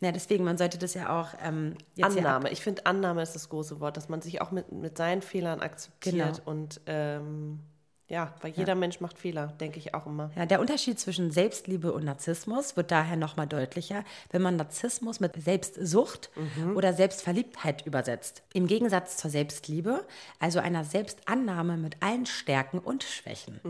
[0.00, 2.50] Ja, deswegen, man sollte das ja auch ähm, Annahme.
[2.50, 5.60] Ich finde, Annahme ist das große Wort, dass man sich auch mit, mit seinen Fehlern
[5.60, 6.38] akzeptiert.
[6.38, 6.50] Genau.
[6.50, 7.60] Und ähm,
[8.12, 10.30] ja, weil jeder Mensch macht Fehler, denke ich auch immer.
[10.36, 15.42] Ja, der Unterschied zwischen Selbstliebe und Narzissmus wird daher nochmal deutlicher, wenn man Narzissmus mit
[15.42, 16.30] Selbstsucht
[16.74, 18.42] oder Selbstverliebtheit übersetzt.
[18.52, 20.04] Im Gegensatz zur Selbstliebe,
[20.38, 23.60] also einer Selbstannahme mit allen Stärken und Schwächen,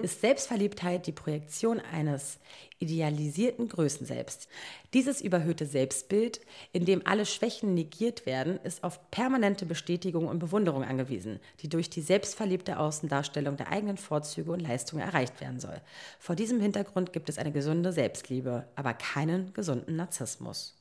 [0.00, 2.38] ist Selbstverliebtheit die Projektion eines
[2.80, 4.48] idealisierten Größenselbst.
[4.94, 6.40] Dieses überhöhte Selbstbild,
[6.72, 11.90] in dem alle Schwächen negiert werden, ist auf permanente Bestätigung und Bewunderung angewiesen, die durch
[11.90, 15.80] die selbstverliebte Außendarstellung der eigenen Vorzüge und Leistungen erreicht werden soll.
[16.18, 20.76] Vor diesem Hintergrund gibt es eine gesunde Selbstliebe, aber keinen gesunden Narzissmus.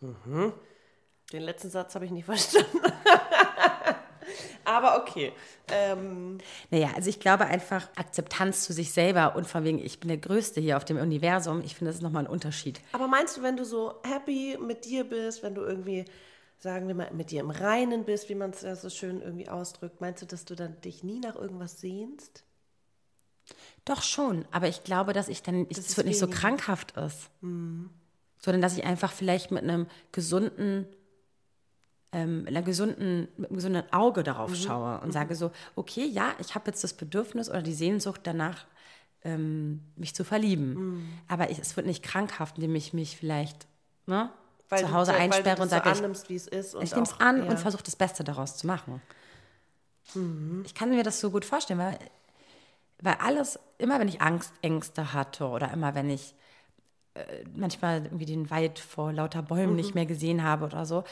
[1.32, 2.80] Den letzten Satz habe ich nicht verstanden.
[4.66, 5.32] Aber okay.
[5.72, 6.38] Ähm,
[6.72, 10.18] Naja, also ich glaube einfach Akzeptanz zu sich selber und von wegen, ich bin der
[10.18, 12.82] Größte hier auf dem Universum, ich finde, das ist nochmal ein Unterschied.
[12.92, 16.06] aber meinst du, wenn du so happy mit dir bist, wenn du irgendwie,
[16.60, 19.50] sagen wir mal, mit dir im Reinen bist, wie man es ja so schön irgendwie
[19.50, 22.44] ausdrückt, meinst du, dass du dann dich nie nach irgendwas sehnst?
[23.86, 26.96] Doch schon, aber ich glaube, dass ich dann, Das es ist wird nicht so krankhaft
[26.98, 30.86] ist, sondern dass ich einfach vielleicht mit einem gesunden,
[32.12, 36.56] ähm, einer gesunden, mit einem gesunden Auge darauf schaue und sage so, okay, ja, ich
[36.56, 38.66] habe jetzt das Bedürfnis oder die Sehnsucht danach,
[39.24, 43.68] ähm, mich zu verlieben, aber ich, es wird nicht krankhaft, indem ich mich vielleicht
[44.06, 44.30] ne,
[44.70, 46.76] Weil zu Hause du, einsperre und sage, so ich, annimmst, wie es ist.
[46.82, 47.50] Ich nehme es an ja.
[47.50, 49.02] und versuche das Beste daraus zu machen.
[50.64, 52.00] Ich kann mir das so gut vorstellen, weil,
[53.02, 56.34] weil alles, immer wenn ich Angst, Ängste hatte oder immer wenn ich
[57.56, 59.76] manchmal irgendwie den Wald vor lauter Bäumen Mhm.
[59.76, 61.04] nicht mehr gesehen habe oder so,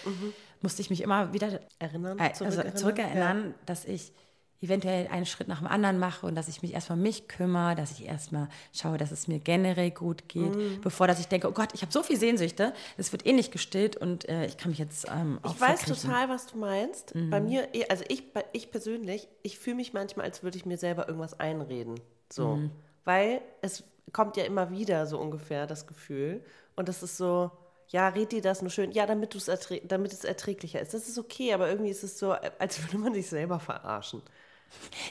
[0.61, 4.11] musste ich mich immer wieder Erinnern, äh, also zurückerinnern, zurückerinnern, dass ich
[4.59, 7.75] eventuell einen Schritt nach dem anderen mache und dass ich mich erstmal um mich kümmere,
[7.75, 10.81] dass ich erstmal schaue, dass es mir generell gut geht, Mhm.
[10.81, 13.51] bevor dass ich denke, oh Gott, ich habe so viel Sehnsüchte, es wird eh nicht
[13.51, 16.09] gestillt und äh, ich kann mich jetzt ähm, auch Ich weiß verkriechen.
[16.09, 17.13] total, was du meinst.
[17.29, 20.77] Bei mir, eh- also ich, ich persönlich, ich fühle mich manchmal, als würde ich mir
[20.77, 21.99] selber irgendwas einreden.
[22.33, 22.57] So.
[23.05, 23.83] Weil es
[24.13, 26.43] kommt ja immer wieder so ungefähr das Gefühl.
[26.75, 27.51] Und das ist so,
[27.89, 28.91] ja, red dir das nur schön.
[28.91, 29.49] Ja, damit, du's
[29.85, 30.93] damit es erträglicher ist.
[30.93, 34.21] Das ist okay, aber irgendwie ist es so, als würde man sich selber verarschen.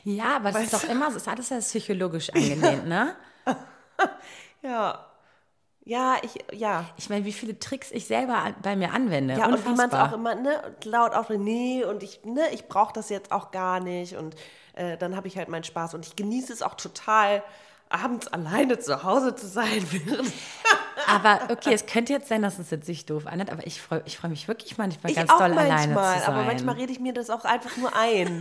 [0.05, 3.17] Ja, aber es ist doch immer, es ist alles ja psychologisch angelehnt, ne?
[4.63, 5.07] Ja.
[5.85, 6.85] Ja, ich, ja.
[6.97, 9.35] Ich meine, wie viele Tricks ich selber an, bei mir anwende.
[9.35, 10.09] Ja, und wie man es Unfassbar.
[10.09, 13.79] auch immer ne, laut auch, nee, und ich, ne, ich brauche das jetzt auch gar
[13.79, 14.17] nicht.
[14.17, 14.35] Und
[14.75, 15.95] äh, dann habe ich halt meinen Spaß.
[15.95, 17.43] Und ich genieße es auch total,
[17.89, 19.85] abends alleine zu Hause zu sein.
[19.91, 20.33] während-
[21.07, 24.03] Aber okay, es könnte jetzt sein, dass es jetzt sich doof anhört, aber ich freue
[24.07, 26.23] ich freu mich wirklich manchmal ich ganz auch doll manchmal, alleine zu sein.
[26.35, 28.41] aber manchmal rede ich mir das auch einfach nur ein.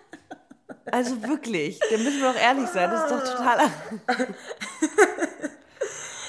[0.92, 2.90] also wirklich, da müssen wir doch ehrlich sein.
[2.90, 3.58] Das ist doch total.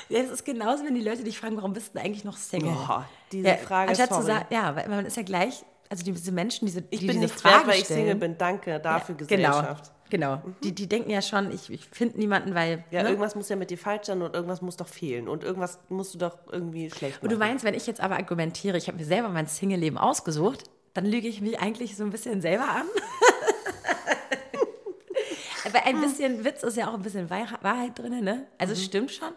[0.10, 2.74] Ja, es ist genauso, wenn die Leute dich fragen, warum bist du eigentlich noch Single?
[2.74, 4.28] Boah, diese ja, Frage, Anstatt zu sorry.
[4.28, 7.34] sagen, ja, weil man ist ja gleich, also diese Menschen, diese, Ich die bin diese
[7.34, 8.38] nicht Frage wert, weil ich Single bin.
[8.38, 9.84] Danke dafür, genau, Gesellschaft.
[9.86, 10.01] genau.
[10.64, 13.10] Die, die denken ja schon, ich, ich finde niemanden, weil, Ja, ne?
[13.10, 15.28] irgendwas muss ja mit dir falsch sein und irgendwas muss doch fehlen.
[15.28, 17.24] Und irgendwas musst du doch irgendwie schlecht machen.
[17.26, 20.64] Und du meinst, wenn ich jetzt aber argumentiere, ich habe mir selber mein Single-Leben ausgesucht,
[20.94, 22.86] dann lüge ich mich eigentlich so ein bisschen selber an.
[25.66, 28.48] aber ein bisschen Witz ist ja auch ein bisschen Wahr- Wahrheit drin, ne?
[28.58, 29.30] Also es stimmt schon.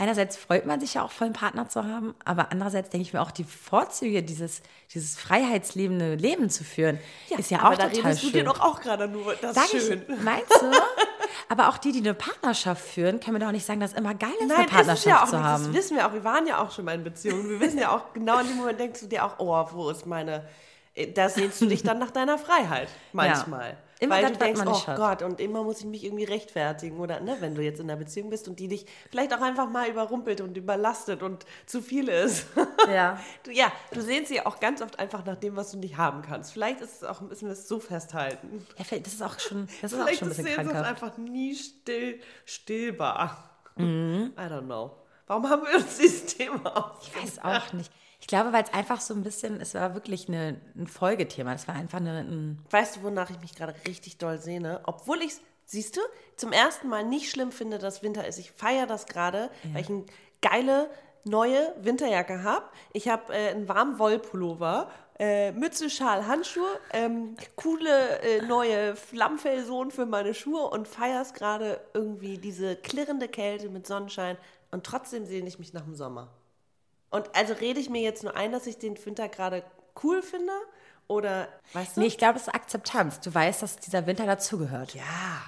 [0.00, 3.20] Einerseits freut man sich ja auch, vollen Partner zu haben, aber andererseits denke ich mir
[3.20, 4.62] auch, die Vorzüge, dieses,
[4.94, 6.98] dieses freiheitslebende Leben zu führen,
[7.36, 8.32] ist ja auch da total redest schön.
[8.32, 10.02] du dir doch auch gerade nur das Sag schön.
[10.08, 10.70] ich, meinst du?
[11.50, 14.14] Aber auch die, die eine Partnerschaft führen, können mir doch nicht sagen, dass es immer
[14.14, 15.44] geil ist, Nein, eine ist Partnerschaft ja auch zu nicht.
[15.44, 15.64] haben.
[15.66, 16.14] Das wissen wir auch.
[16.14, 17.50] Wir waren ja auch schon mal in Beziehungen.
[17.50, 20.06] Wir wissen ja auch, genau in dem Moment denkst du dir auch, oh, wo ist
[20.06, 20.48] meine.
[21.14, 22.88] Da sehnst du dich dann nach deiner Freiheit.
[23.12, 23.76] Manchmal.
[24.00, 24.96] Immer Weil das, du denkst, oh hat.
[24.96, 26.98] Gott, und immer muss ich mich irgendwie rechtfertigen.
[27.00, 29.68] Oder ne, wenn du jetzt in einer Beziehung bist und die dich vielleicht auch einfach
[29.68, 32.46] mal überrumpelt und überlastet und zu viel ist.
[32.90, 33.20] Ja.
[33.44, 36.22] Du, ja, du sehnst sie auch ganz oft einfach nach dem, was du nicht haben
[36.22, 36.52] kannst.
[36.52, 38.66] Vielleicht ist es auch, müssen wir es so festhalten.
[38.78, 40.88] Ja, vielleicht- das ist auch schon, das ist auch Vielleicht schon ein ist bisschen krankhaft.
[40.88, 43.50] einfach nie still, stillbar.
[43.76, 44.32] Mhm.
[44.36, 44.96] I don't know.
[45.26, 47.06] Warum haben wir uns dieses Thema aus?
[47.06, 47.90] Ich weiß auch nicht.
[48.20, 51.52] Ich glaube, weil es einfach so ein bisschen, es war wirklich eine, ein Folgethema.
[51.52, 54.80] Das war einfach eine, ein, Weißt du, wonach ich mich gerade richtig doll sehne?
[54.84, 56.00] Obwohl ich es, siehst du,
[56.36, 58.38] zum ersten Mal nicht schlimm finde, dass Winter ist.
[58.38, 60.04] Ich feiere das gerade, weil ich eine
[60.42, 60.90] geile,
[61.24, 62.64] neue Winterjacke habe.
[62.92, 69.90] Ich habe äh, einen warmen Wollpullover, äh, Mütze, Schal, Handschuhe, ähm, coole äh, neue Flammfellsohlen
[69.90, 74.38] für meine Schuhe und feierst gerade irgendwie diese klirrende Kälte mit Sonnenschein
[74.70, 76.28] und trotzdem sehne ich mich nach dem Sommer.
[77.10, 79.64] Und also rede ich mir jetzt nur ein, dass ich den Winter gerade
[80.02, 80.52] cool finde
[81.08, 82.00] oder, weißt du?
[82.00, 83.20] Nee, ich glaube, es ist Akzeptanz.
[83.20, 84.94] Du weißt, dass dieser Winter dazugehört.
[84.94, 85.42] Ja,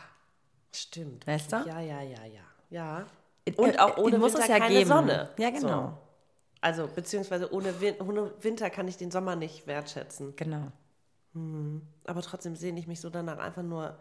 [0.75, 1.27] stimmt.
[1.27, 1.57] Weißt du?
[1.57, 2.43] Ja, ja, ja, ja.
[2.71, 3.07] Ja.
[3.45, 4.89] Äh, Und auch ohne muss Winter es ja keine geben.
[4.89, 5.31] Sonne.
[5.39, 5.69] Ja, genau.
[5.69, 5.99] So.
[6.61, 10.35] Also, beziehungsweise ohne, Win ohne Winter kann ich den Sommer nicht wertschätzen.
[10.37, 10.69] Genau.
[12.05, 13.99] Aber trotzdem sehne ich mich so danach einfach nur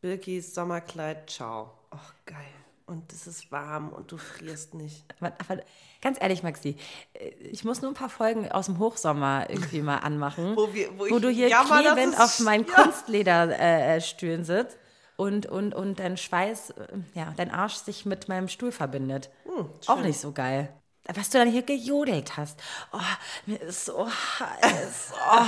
[0.00, 1.72] Bilkis Sommerkleid, ciao.
[1.90, 2.36] Ach, geil.
[2.86, 5.04] Und es ist warm und du frierst nicht.
[5.20, 5.60] Aber, aber
[6.00, 6.76] ganz ehrlich, Maxi,
[7.14, 10.96] äh, ich muss nur ein paar Folgen aus dem Hochsommer irgendwie mal anmachen, Wo wir-
[10.96, 12.74] wo wo du hier jammer, klebend auf meinen ja.
[12.74, 14.78] Kunstlederstühlen sitzt
[15.16, 19.30] und, und, und dein Schweiß, äh, ja, dein Arsch sich mit meinem Stuhl verbindet.
[19.44, 20.72] Hm, Auch nicht so geil.
[21.14, 22.58] Was du dann hier gejodelt hast.
[22.92, 22.98] Oh,
[23.46, 25.12] mir ist so heiß.
[25.12, 25.44] Oh,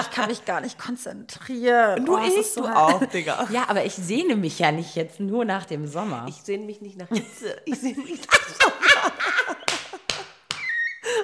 [0.00, 2.04] ich kann mich gar nicht konzentrieren.
[2.04, 3.48] Du oh, ich, ist so du auch, Digga.
[3.50, 6.26] Ja, aber ich sehne mich ja nicht jetzt nur nach dem Sommer.
[6.28, 7.56] Ich sehne mich nicht nach Hitze.
[7.64, 9.16] Ich sehne mich nach Sommer.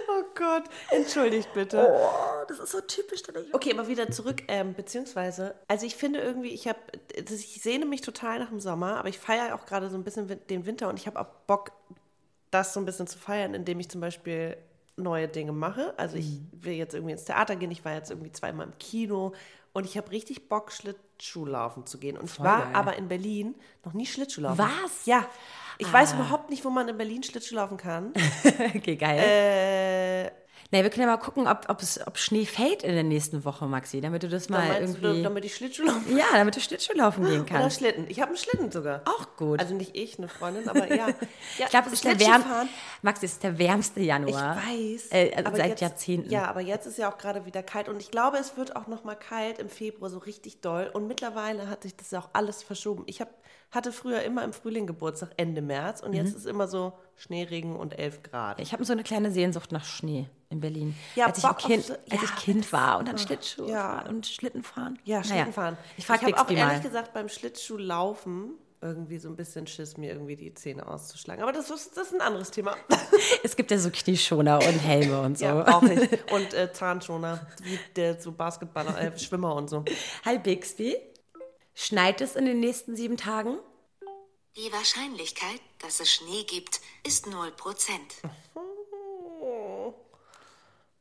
[0.09, 1.89] Oh Gott, entschuldigt bitte.
[1.91, 3.23] oh, das ist so typisch.
[3.53, 6.79] Okay, aber wieder zurück, ähm, beziehungsweise, also ich finde irgendwie, ich habe,
[7.15, 10.29] ich sehne mich total nach dem Sommer, aber ich feiere auch gerade so ein bisschen
[10.49, 11.73] den Winter und ich habe auch Bock,
[12.53, 14.57] das so ein bisschen zu feiern, indem ich zum Beispiel
[14.97, 15.95] neue Dinge mache.
[15.97, 19.33] Also ich will jetzt irgendwie ins Theater gehen, ich war jetzt irgendwie zweimal im Kino
[19.73, 22.17] und ich habe richtig Bock, Schlittschuhlaufen zu gehen.
[22.19, 22.75] Und ich war geil.
[22.75, 24.59] aber in Berlin noch nie Schlittschuhlaufen.
[24.59, 25.07] Was?
[25.07, 25.27] Ja.
[25.79, 28.13] Ich weiß überhaupt nicht, wo man in Berlin Schlittschuhlaufen kann.
[28.77, 29.19] Okay, geil.
[29.19, 33.67] äh, Na, wir können ja mal gucken, ob, ob, Schnee fällt in der nächsten Woche,
[33.67, 35.23] Maxi, damit du das da mal du, irgendwie.
[35.23, 37.79] damit ich Schlittschuhlaufen ja, damit du Schlittschuh laufen gehen oder kannst.
[37.79, 38.07] Schlitten.
[38.09, 39.03] Ich habe einen Schlitten sogar.
[39.05, 39.61] Auch gut.
[39.61, 41.09] Also nicht ich, eine Freundin, aber ja.
[41.59, 42.69] ja ich glaube, es ist der wärm Schlittschuhfahren,
[43.03, 44.57] Maxi, es ist der wärmste Ich Januar.
[44.57, 45.09] weiß.
[45.11, 46.31] Äh, also seit jetzt, Jahrzehnten.
[46.31, 48.87] Ja, aber jetzt ist ja auch gerade wieder kalt und ich glaube, es wird auch
[48.87, 52.31] noch mal kalt im Februar so richtig doll und mittlerweile hat sich das ja auch
[52.33, 53.05] alles verschoben.
[53.07, 53.29] Ich hab,
[53.73, 56.17] hatte früher immer im Frühling Geburtstag, Ende März und Mhm.
[56.19, 58.61] jetzt ist immer so Schneeregen und 11 Grad.
[58.61, 60.95] Ich habe so eine kleine Sehnsucht nach Schnee in Berlin.
[61.17, 64.07] Ja, als ich, kind, so- als ja, ich Kind war und dann Schlittschuh ja.
[64.07, 64.99] und Schlitten fahren.
[65.05, 65.77] ja, Naja, Schlittenfahren.
[65.97, 66.81] Ich frage habe auch ehrlich mal.
[66.81, 68.53] gesagt beim Schlittschuhlaufen
[68.85, 71.43] irgendwie so ein bisschen Schiss, mir irgendwie die Zähne auszuschlagen.
[71.45, 72.75] Aber das ist, das ist ein anderes Thema.
[73.45, 75.45] Es gibt ja so Knieschoner und Helme und so.
[75.45, 76.11] Ja, brauche ich.
[76.33, 79.85] Und äh, Zahnschoner, wie der so Basketballer, äh, Schwimmer und so.
[80.25, 80.97] Hi Bixby.
[81.75, 83.59] Schneit es in den nächsten sieben Tagen?
[84.57, 87.53] Die Wahrscheinlichkeit, dass es Schnee gibt, ist 0%.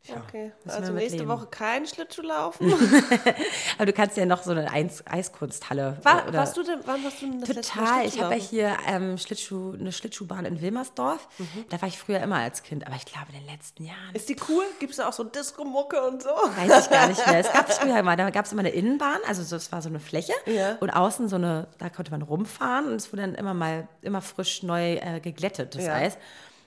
[0.09, 1.27] Okay, müssen also nächste mitleben.
[1.29, 2.73] Woche kein Schlittschuh laufen.
[3.77, 5.97] Aber du kannst ja noch so eine Eis Eiskunsthalle.
[6.01, 8.05] War, oder- warst du denn, wann warst du denn das Total.
[8.05, 11.27] Ich habe ja hier ähm, Schlittschuh, eine Schlittschuhbahn in Wilmersdorf.
[11.37, 11.65] Mhm.
[11.69, 14.13] Da war ich früher immer als Kind, aber ich glaube in den letzten Jahren.
[14.13, 14.63] Ist die cool?
[14.79, 16.29] Gibt es da auch so Disco-Mucke und so?
[16.29, 17.39] Weiß ich gar nicht mehr.
[17.39, 19.83] Es gab es früher immer, da gab es immer eine Innenbahn, also so, es war
[19.83, 20.77] so eine Fläche Ja.
[20.79, 24.21] und außen so eine, da konnte man rumfahren und es wurde dann immer mal, immer
[24.21, 25.93] frisch neu äh, geglättet, das Ja.
[25.93, 26.17] Eis.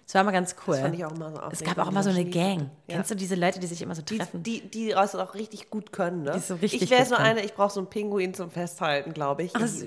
[0.04, 0.74] Das war immer ganz cool.
[0.74, 2.70] Das fand ich auch immer so Es gab auch immer so eine Gang.
[2.86, 2.96] Ja.
[2.96, 4.42] Kennst du diese Leute, die sich immer so Die, treffen?
[4.42, 6.32] die, die das auch richtig gut können, ne?
[6.32, 9.44] Die so richtig ich wäre so eine, ich brauche so einen Pinguin zum Festhalten, glaube
[9.44, 9.52] ich.
[9.56, 9.86] Ach, süß.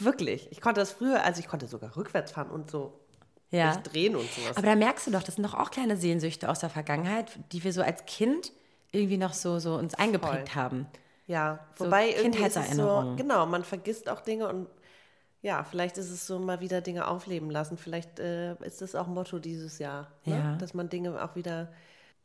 [0.00, 0.48] Wirklich.
[0.50, 2.92] Ich konnte das früher, also ich konnte sogar rückwärts fahren und so
[3.50, 3.76] ja.
[3.76, 4.56] drehen und sowas.
[4.56, 7.62] Aber da merkst du doch, das sind doch auch kleine Sehnsüchte aus der Vergangenheit, die
[7.62, 8.52] wir so als Kind
[8.90, 10.86] irgendwie noch so, so uns eingeprägt haben.
[11.26, 14.66] Ja, So wobei irgendwie ist es so, genau, man vergisst auch Dinge und
[15.42, 17.76] ja, vielleicht ist es so mal wieder Dinge aufleben lassen.
[17.78, 20.34] Vielleicht äh, ist das auch Motto dieses Jahr, ne?
[20.34, 20.56] Ja.
[20.56, 21.72] dass man Dinge auch wieder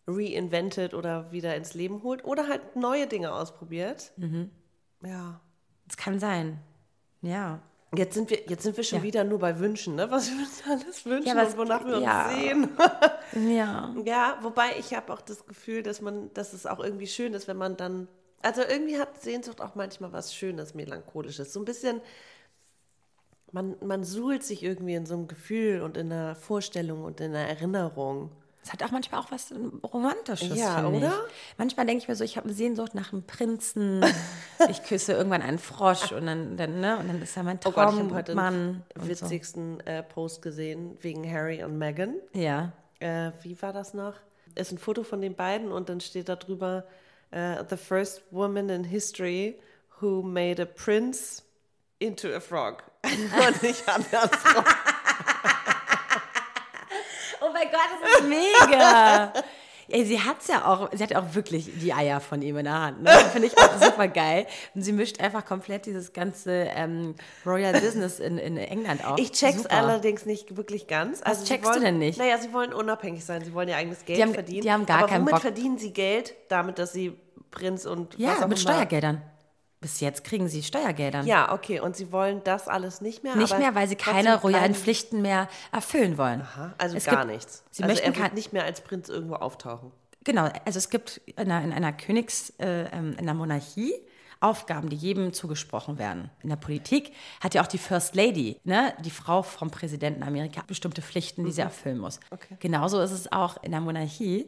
[0.08, 4.12] reinventet oder wieder ins Leben holt oder halt neue Dinge ausprobiert.
[4.18, 4.50] Mhm.
[5.04, 5.40] Ja.
[5.88, 6.60] Das kann sein.
[7.22, 7.62] Ja.
[7.96, 9.04] Jetzt sind wir, jetzt sind wir schon Ja.
[9.04, 10.10] wieder nur bei Wünschen, ne?
[10.10, 12.30] Was wir uns alles wünschen Ja, was- und wonach wir uns ja.
[12.30, 12.70] sehen.
[13.56, 13.94] Ja.
[14.06, 17.48] Ja, wobei ich habe auch das Gefühl, dass man, dass es auch irgendwie schön ist,
[17.48, 18.08] wenn man dann,
[18.44, 21.52] also irgendwie hat Sehnsucht auch manchmal was Schönes, Melancholisches.
[21.54, 22.00] So ein bisschen,
[23.54, 27.34] man, man suhlt sich irgendwie in so einem Gefühl und in einer Vorstellung und in
[27.34, 28.32] einer Erinnerung.
[28.66, 31.14] Es hat auch manchmal auch was Romantisches, Ja, oder?
[31.28, 31.58] Ich.
[31.58, 34.04] Manchmal denke ich mir so, ich habe eine Sehnsucht nach einem Prinzen.
[34.70, 37.72] ich küsse irgendwann einen Frosch und dann, dann, ne, und dann ist er mein Oh
[37.72, 38.54] Gott, ich habe heute Traummann.
[38.54, 39.10] einen und so.
[39.10, 42.16] witzigsten äh, Post gesehen wegen Harry und Meghan.
[42.34, 42.72] Ja.
[43.00, 44.16] Äh, wie war das noch?
[44.56, 46.86] Ist ein Foto von den beiden und dann steht da drüber,
[47.32, 49.60] äh, the first woman in history
[50.00, 51.44] who made a prince
[52.00, 52.84] into a frog.
[53.48, 54.64] und ich andersrum.
[57.42, 59.34] Oh mein Gott, das ist mega.
[59.90, 62.64] Ey, sie hat's ja auch, sie hat ja auch wirklich die Eier von ihm in
[62.64, 63.04] der Hand.
[63.04, 63.12] Ne?
[63.34, 64.48] Finde ich auch super geil.
[64.74, 69.20] Und sie mischt einfach komplett dieses ganze ähm, Royal Business in, in England auf.
[69.20, 69.76] Ich check's Super.
[69.76, 71.22] allerdings nicht wirklich ganz.
[71.22, 72.18] Also checkst du wollen, denn nicht?
[72.18, 73.44] Naja, sie wollen unabhängig sein.
[73.44, 74.62] Sie wollen ihr eigenes Geld haben- verdienen.
[74.62, 75.42] die haben gar Aber keinen womit Bock.
[75.42, 76.34] verdienen sie Geld?
[76.48, 77.20] Damit, dass sie
[77.52, 79.22] Prinz und was Ja, auch mit immer- Steuergeldern.
[79.84, 81.28] Bis jetzt kriegen sie Steuergeldern.
[81.28, 81.82] Ja, okay.
[81.82, 83.36] Und sie wollen das alles nicht mehr?
[83.36, 86.40] Nicht mehr, weil sie keine royalen Pflichten mehr erfüllen wollen.
[86.42, 87.64] Aha, also Es gar gibt- nichts.
[87.70, 89.92] Sie also möchten er nicht mehr als Prinz irgendwo auftauchen.
[90.24, 93.94] Genau, also es gibt in einer, in einer Königs, äh, ähm, in einer Monarchie
[94.40, 96.30] Aufgaben, die jedem zugesprochen werden.
[96.42, 100.62] In der Politik hat ja auch die First Lady, ne, die Frau vom Präsidenten Amerika,
[100.66, 102.20] bestimmte Pflichten, die sie erfüllen muss.
[102.60, 104.46] Genauso ist es auch in der Monarchie.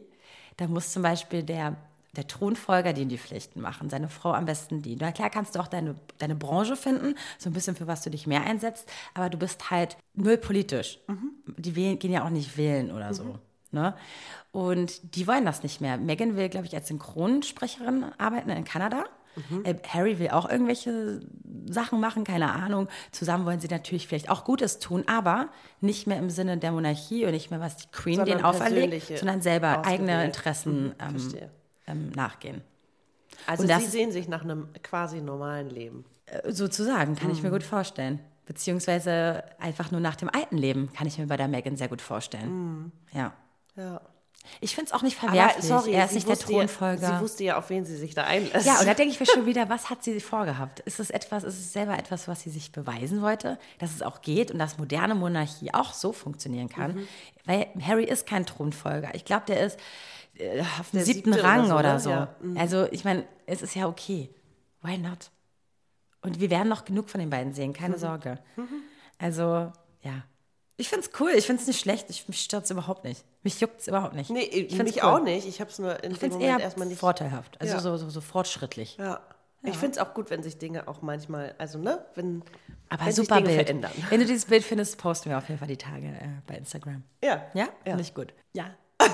[0.56, 1.76] Da muss zum Beispiel der,
[2.16, 4.96] der Thronfolger die die Pflichten machen, seine Frau am besten die.
[4.96, 8.10] Na klar kannst du auch deine, deine Branche finden, so ein bisschen für was du
[8.10, 10.98] dich mehr einsetzt, aber du bist halt null politisch.
[11.56, 13.38] Die wählen, gehen ja auch nicht wählen oder so.
[13.70, 13.94] Ne?
[14.52, 15.98] Und die wollen das nicht mehr.
[15.98, 19.04] Meghan will, glaube ich, als Synchronsprecherin arbeiten in Kanada.
[19.64, 21.20] Äh, Harry will auch irgendwelche
[21.66, 22.88] Sachen machen, keine Ahnung.
[23.12, 25.48] Zusammen wollen sie natürlich vielleicht auch Gutes tun, aber
[25.80, 29.18] nicht mehr im Sinne der Monarchie und nicht mehr, was die Queen Sondern denen auferlegt,
[29.18, 30.24] sondern selber eigene.
[30.24, 31.50] Interessen ähm, Verstehe.
[31.86, 32.62] Ähm, nachgehen.
[33.46, 36.04] Also das- sie sehen sich nach einem quasi normalen Leben.
[36.26, 38.20] Äh, Sozusagen, kann ich mir gut vorstellen.
[38.46, 42.00] Beziehungsweise einfach nur nach dem alten Leben, kann ich mir bei der Megan sehr gut
[42.00, 42.92] vorstellen.
[43.12, 43.32] Ja.
[43.76, 44.00] Ja.
[44.60, 45.64] Ich finde es auch nicht Aber verwerflich.
[45.64, 47.16] sorry, er ist sie nicht der wusste ja- Thronfolger.
[47.16, 48.64] Sie wusste ja, auf wen sie sich da einlässt.
[48.64, 50.78] Ja, und da denke ich mir schon wieder, was hat sie vorgehabt?
[50.80, 54.22] Ist es etwas, ist es selber etwas, was sie sich beweisen wollte, dass es auch
[54.22, 56.94] geht und dass moderne Monarchie auch so funktionieren kann?
[56.94, 57.08] Mhm.
[57.44, 59.14] Weil Harry ist kein Thronfolger.
[59.16, 59.78] Ich glaube, der ist
[60.38, 62.00] äh, auf dem siebten siebte Rang oder so, oder ne?
[62.00, 62.10] so.
[62.10, 62.34] Ja.
[62.40, 62.56] Mhm.
[62.58, 64.30] Also ich meine, es ist ja okay.
[64.82, 65.30] Why not?
[66.22, 68.00] Und wir werden noch genug von den beiden sehen, keine Mhm.
[68.00, 68.38] Sorge.
[69.18, 69.72] Also,
[70.02, 70.24] ja.
[70.76, 73.24] Ich finde es cool, ich finde es nicht schlecht, ich, mich stört es überhaupt nicht.
[73.42, 74.28] Mich juckt es überhaupt nicht.
[74.30, 75.08] Nee, ich ich find's mich cool.
[75.10, 75.46] auch nicht.
[75.48, 76.98] Ich habe es nur in Ich dem finde es Moment eher erstmal nicht.
[76.98, 77.80] vorteilhaft, also Ja.
[77.80, 78.96] so, so, so fortschrittlich.
[78.98, 79.20] Ja.
[79.62, 82.42] Ich finde es auch gut, wenn sich Dinge auch manchmal, also ne, wenn,
[82.88, 83.66] Aber wenn super sich Dinge Bild.
[83.68, 83.90] verändern.
[84.10, 87.02] Wenn du dieses Bild findest, posten wir auf jeden Fall die Tage äh, bei Instagram.
[87.24, 87.42] Ja.
[87.54, 87.68] Ja?
[87.82, 88.32] Finde ich gut.
[88.52, 88.66] Ja.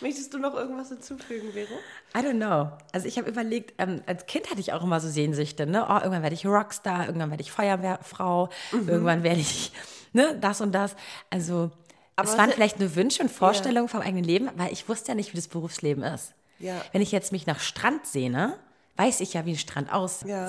[0.00, 1.74] Möchtest du noch irgendwas hinzufügen, Vero?
[2.16, 2.70] I don't know.
[2.92, 5.84] Also ich habe überlegt, ähm, als Kind hatte ich auch immer so Sehnsüchte, ne?
[5.88, 8.88] Oh, irgendwann werde ich Rockstar, irgendwann werde ich Feuerwehrfrau, Mhm.
[8.88, 9.72] irgendwann werde ich,
[10.12, 10.94] ne, das und das.
[11.30, 11.70] Also
[12.16, 15.14] Aber es waren vielleicht nur Wünsche und Vorstellungen vom eigenen Leben, weil ich wusste ja
[15.14, 16.34] nicht, wie das Berufsleben ist.
[16.58, 16.80] Ja.
[16.92, 18.56] Wenn ich jetzt mich nach Strand sehne,
[18.96, 20.28] weiß ich ja, wie ein Strand aussieht.
[20.28, 20.48] Ja.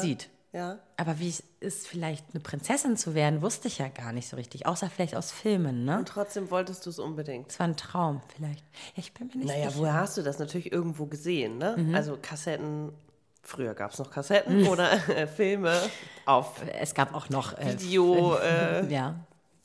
[0.52, 4.36] Aber wie es ist, vielleicht eine Prinzessin zu werden, wusste ich ja gar nicht so
[4.36, 4.66] richtig.
[4.66, 6.00] Außer vielleicht aus Filmen, ne?
[6.00, 7.52] Und trotzdem wolltest du es unbedingt.
[7.52, 8.66] Es war ein Traum vielleicht.
[8.96, 9.80] Ja, ich bin mir nicht Naja, sicher.
[9.80, 10.40] woher hast du das?
[10.40, 11.76] Natürlich irgendwo gesehen, ne?
[11.78, 11.94] Mhm.
[11.94, 12.92] Also Kassetten,
[13.44, 15.80] früher gab es noch Kassetten oder äh, Filme
[16.26, 19.16] auf Es gab auch noch äh, Video, äh, ja,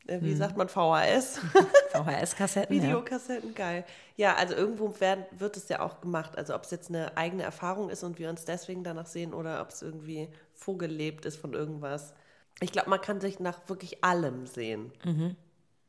[0.06, 1.40] äh, wie sagt man, VHS?
[1.92, 2.76] VHS-Kassetten.
[2.76, 2.82] Ja.
[2.82, 3.84] Videokassetten, geil.
[4.16, 6.36] Ja, also irgendwo werden, wird es ja auch gemacht.
[6.36, 9.62] Also ob es jetzt eine eigene Erfahrung ist und wir uns deswegen danach sehen oder
[9.62, 12.14] ob es irgendwie vorgelebt ist von irgendwas.
[12.60, 14.92] Ich glaube, man kann sich nach wirklich allem sehen.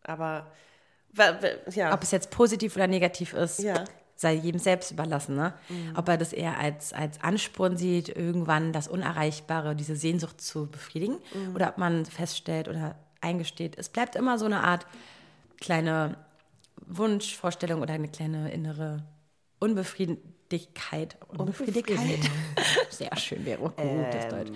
[0.04, 0.51] Aber
[1.13, 3.84] wa- wa- ja, Ob es jetzt positiv oder negativ ist, Ja.
[4.15, 5.36] sei jedem selbst überlassen.
[5.36, 5.54] Ne?
[5.95, 11.17] Ob er das eher als, als Ansporn sieht, irgendwann das Unerreichbare, diese Sehnsucht zu befriedigen,
[11.54, 14.86] oder ob man feststellt oder eingesteht, es bleibt immer so eine Art
[15.60, 16.17] kleine
[16.88, 19.04] Wunschvorstellung oder eine kleine innere
[20.52, 21.18] Unbefriedigkeit.
[21.28, 22.20] Unbefriedigkeit.
[22.90, 24.52] Sehr schön, wäre auch gutes Deutsch.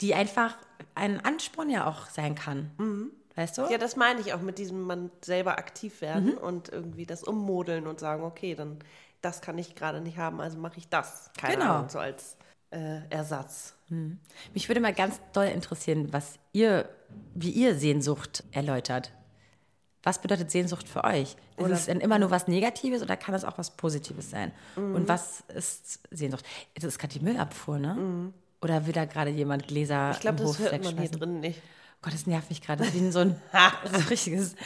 [0.00, 0.56] Die einfach
[0.94, 3.10] ein Ansporn ja auch sein kann.
[3.36, 3.62] Weißt du?
[3.70, 7.86] ja, das meine ich auch mit diesem man selber aktiv werden und irgendwie das ummodeln
[7.86, 8.78] und sagen, okay, dann
[9.22, 11.30] das kann ich gerade nicht haben, also mache ich das.
[11.38, 11.74] Keine Genau.
[11.74, 12.36] Ahnung, so als
[12.70, 13.74] äh, Ersatz.
[14.54, 16.88] Mich würde mal ganz doll interessieren, was ihr,
[17.34, 19.12] wie ihr Sehnsucht erläutert.
[20.02, 21.36] Was bedeutet Sehnsucht für euch?
[21.58, 24.52] Ist es denn immer nur was Negatives oder kann es auch was Positives sein?
[24.76, 26.44] Und was ist Sehnsucht?
[26.74, 28.32] Das ist gerade die Müllabfuhr, ne?
[28.62, 31.60] Oder will da gerade jemand Gläser Ich glaube, das Hof hört man hier drin nicht.
[32.02, 32.84] Gott, das nervt mich gerade.
[32.84, 33.36] Das ist wie so ein,
[33.90, 34.56] so ein richtiges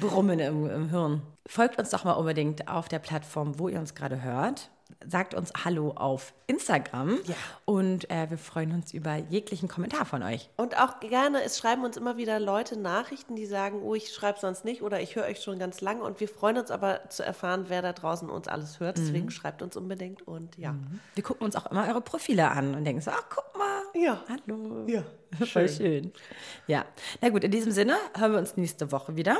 [0.00, 1.22] Brummen im, im Hirn.
[1.46, 4.70] Folgt uns doch mal unbedingt auf der Plattform, wo ihr uns gerade hört.
[5.06, 7.18] Sagt uns Hallo auf Instagram.
[7.24, 7.34] Ja.
[7.66, 10.48] Und äh, wir freuen uns über jeglichen Kommentar von euch.
[10.56, 14.38] Und auch gerne, es schreiben uns immer wieder Leute Nachrichten, die sagen, oh, ich schreibe
[14.40, 17.22] sonst nicht oder ich höre euch schon ganz lange und wir freuen uns aber zu
[17.24, 18.98] erfahren, wer da draußen uns alles hört.
[18.98, 19.30] Deswegen Mhm.
[19.30, 20.74] schreibt uns unbedingt und ja.
[21.14, 23.82] Wir gucken uns auch immer eure Profile an und denken so, ach, guck mal.
[23.94, 24.22] Ja.
[24.28, 24.86] Hallo.
[24.88, 25.04] Ja,
[25.46, 26.12] Voll schön.
[26.66, 26.84] Ja.
[27.20, 29.36] Na gut, in diesem Sinne hören wir uns nächste Woche wieder.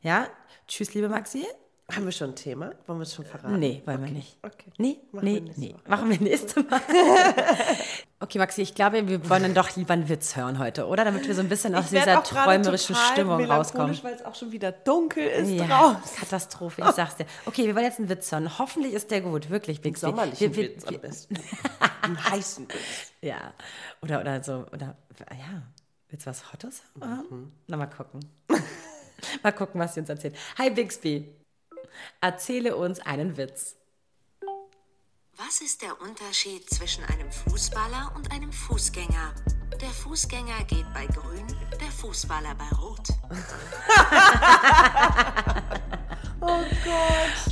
[0.00, 0.26] Ja.
[0.68, 1.46] Tschüss, liebe Maxi.
[1.90, 2.72] Haben wir schon ein Thema?
[2.86, 3.58] Wollen wir es schon verraten?
[3.58, 4.38] Nee, wollen wir nicht.
[4.42, 4.72] Okay.
[4.78, 5.74] Nee, Machen nee, wir nächste nee.
[5.74, 5.90] Woche.
[5.90, 6.80] Machen wir nächste Mal.
[8.20, 11.04] okay, Maxi, ich glaube, wir wollen dann doch lieber einen Witz hören heute, oder?
[11.04, 13.98] Damit wir so ein bisschen aus dieser träumerischen Stimmung rauskommen.
[14.02, 16.16] weil es auch schon wieder dunkel ist Ja, draußen.
[16.18, 17.26] Katastrophe, ich sag's dir.
[17.44, 18.58] Okay, wir wollen jetzt einen Witz hören.
[18.58, 20.06] Hoffentlich ist der gut, wirklich, Bixby.
[20.06, 21.34] Sommerlichen Wir- wir- Witz am besten.
[22.02, 23.12] Einen heißen Witz.
[23.20, 23.52] Ja,
[24.00, 24.96] oder, oder so, oder,
[25.30, 25.62] ja,
[26.08, 27.26] willst du was Hottes haben?
[27.30, 27.52] Mhm.
[27.66, 28.20] Na, mal gucken.
[29.42, 30.36] mal gucken, was sie uns erzählt.
[30.58, 31.36] Hi, Bixby.
[32.20, 33.74] Erzähle uns einen Witz.
[35.36, 39.34] Was ist der Unterschied zwischen einem Fußballer und einem Fußgänger?
[39.80, 41.46] Der Fußgänger geht bei grün,
[41.80, 43.08] der Fußballer bei rot.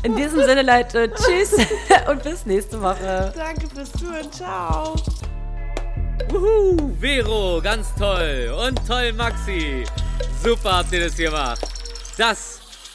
[0.03, 1.55] In diesem Sinne, Leute, tschüss
[2.09, 3.33] und bis nächste Woche.
[3.35, 4.33] Danke fürs Zuhören.
[4.33, 4.97] Ciao.
[6.29, 8.55] Wuhu, Vero, ganz toll.
[8.67, 9.85] Und toll, Maxi.
[10.43, 11.61] Super habt ihr das gemacht.
[12.17, 12.60] Das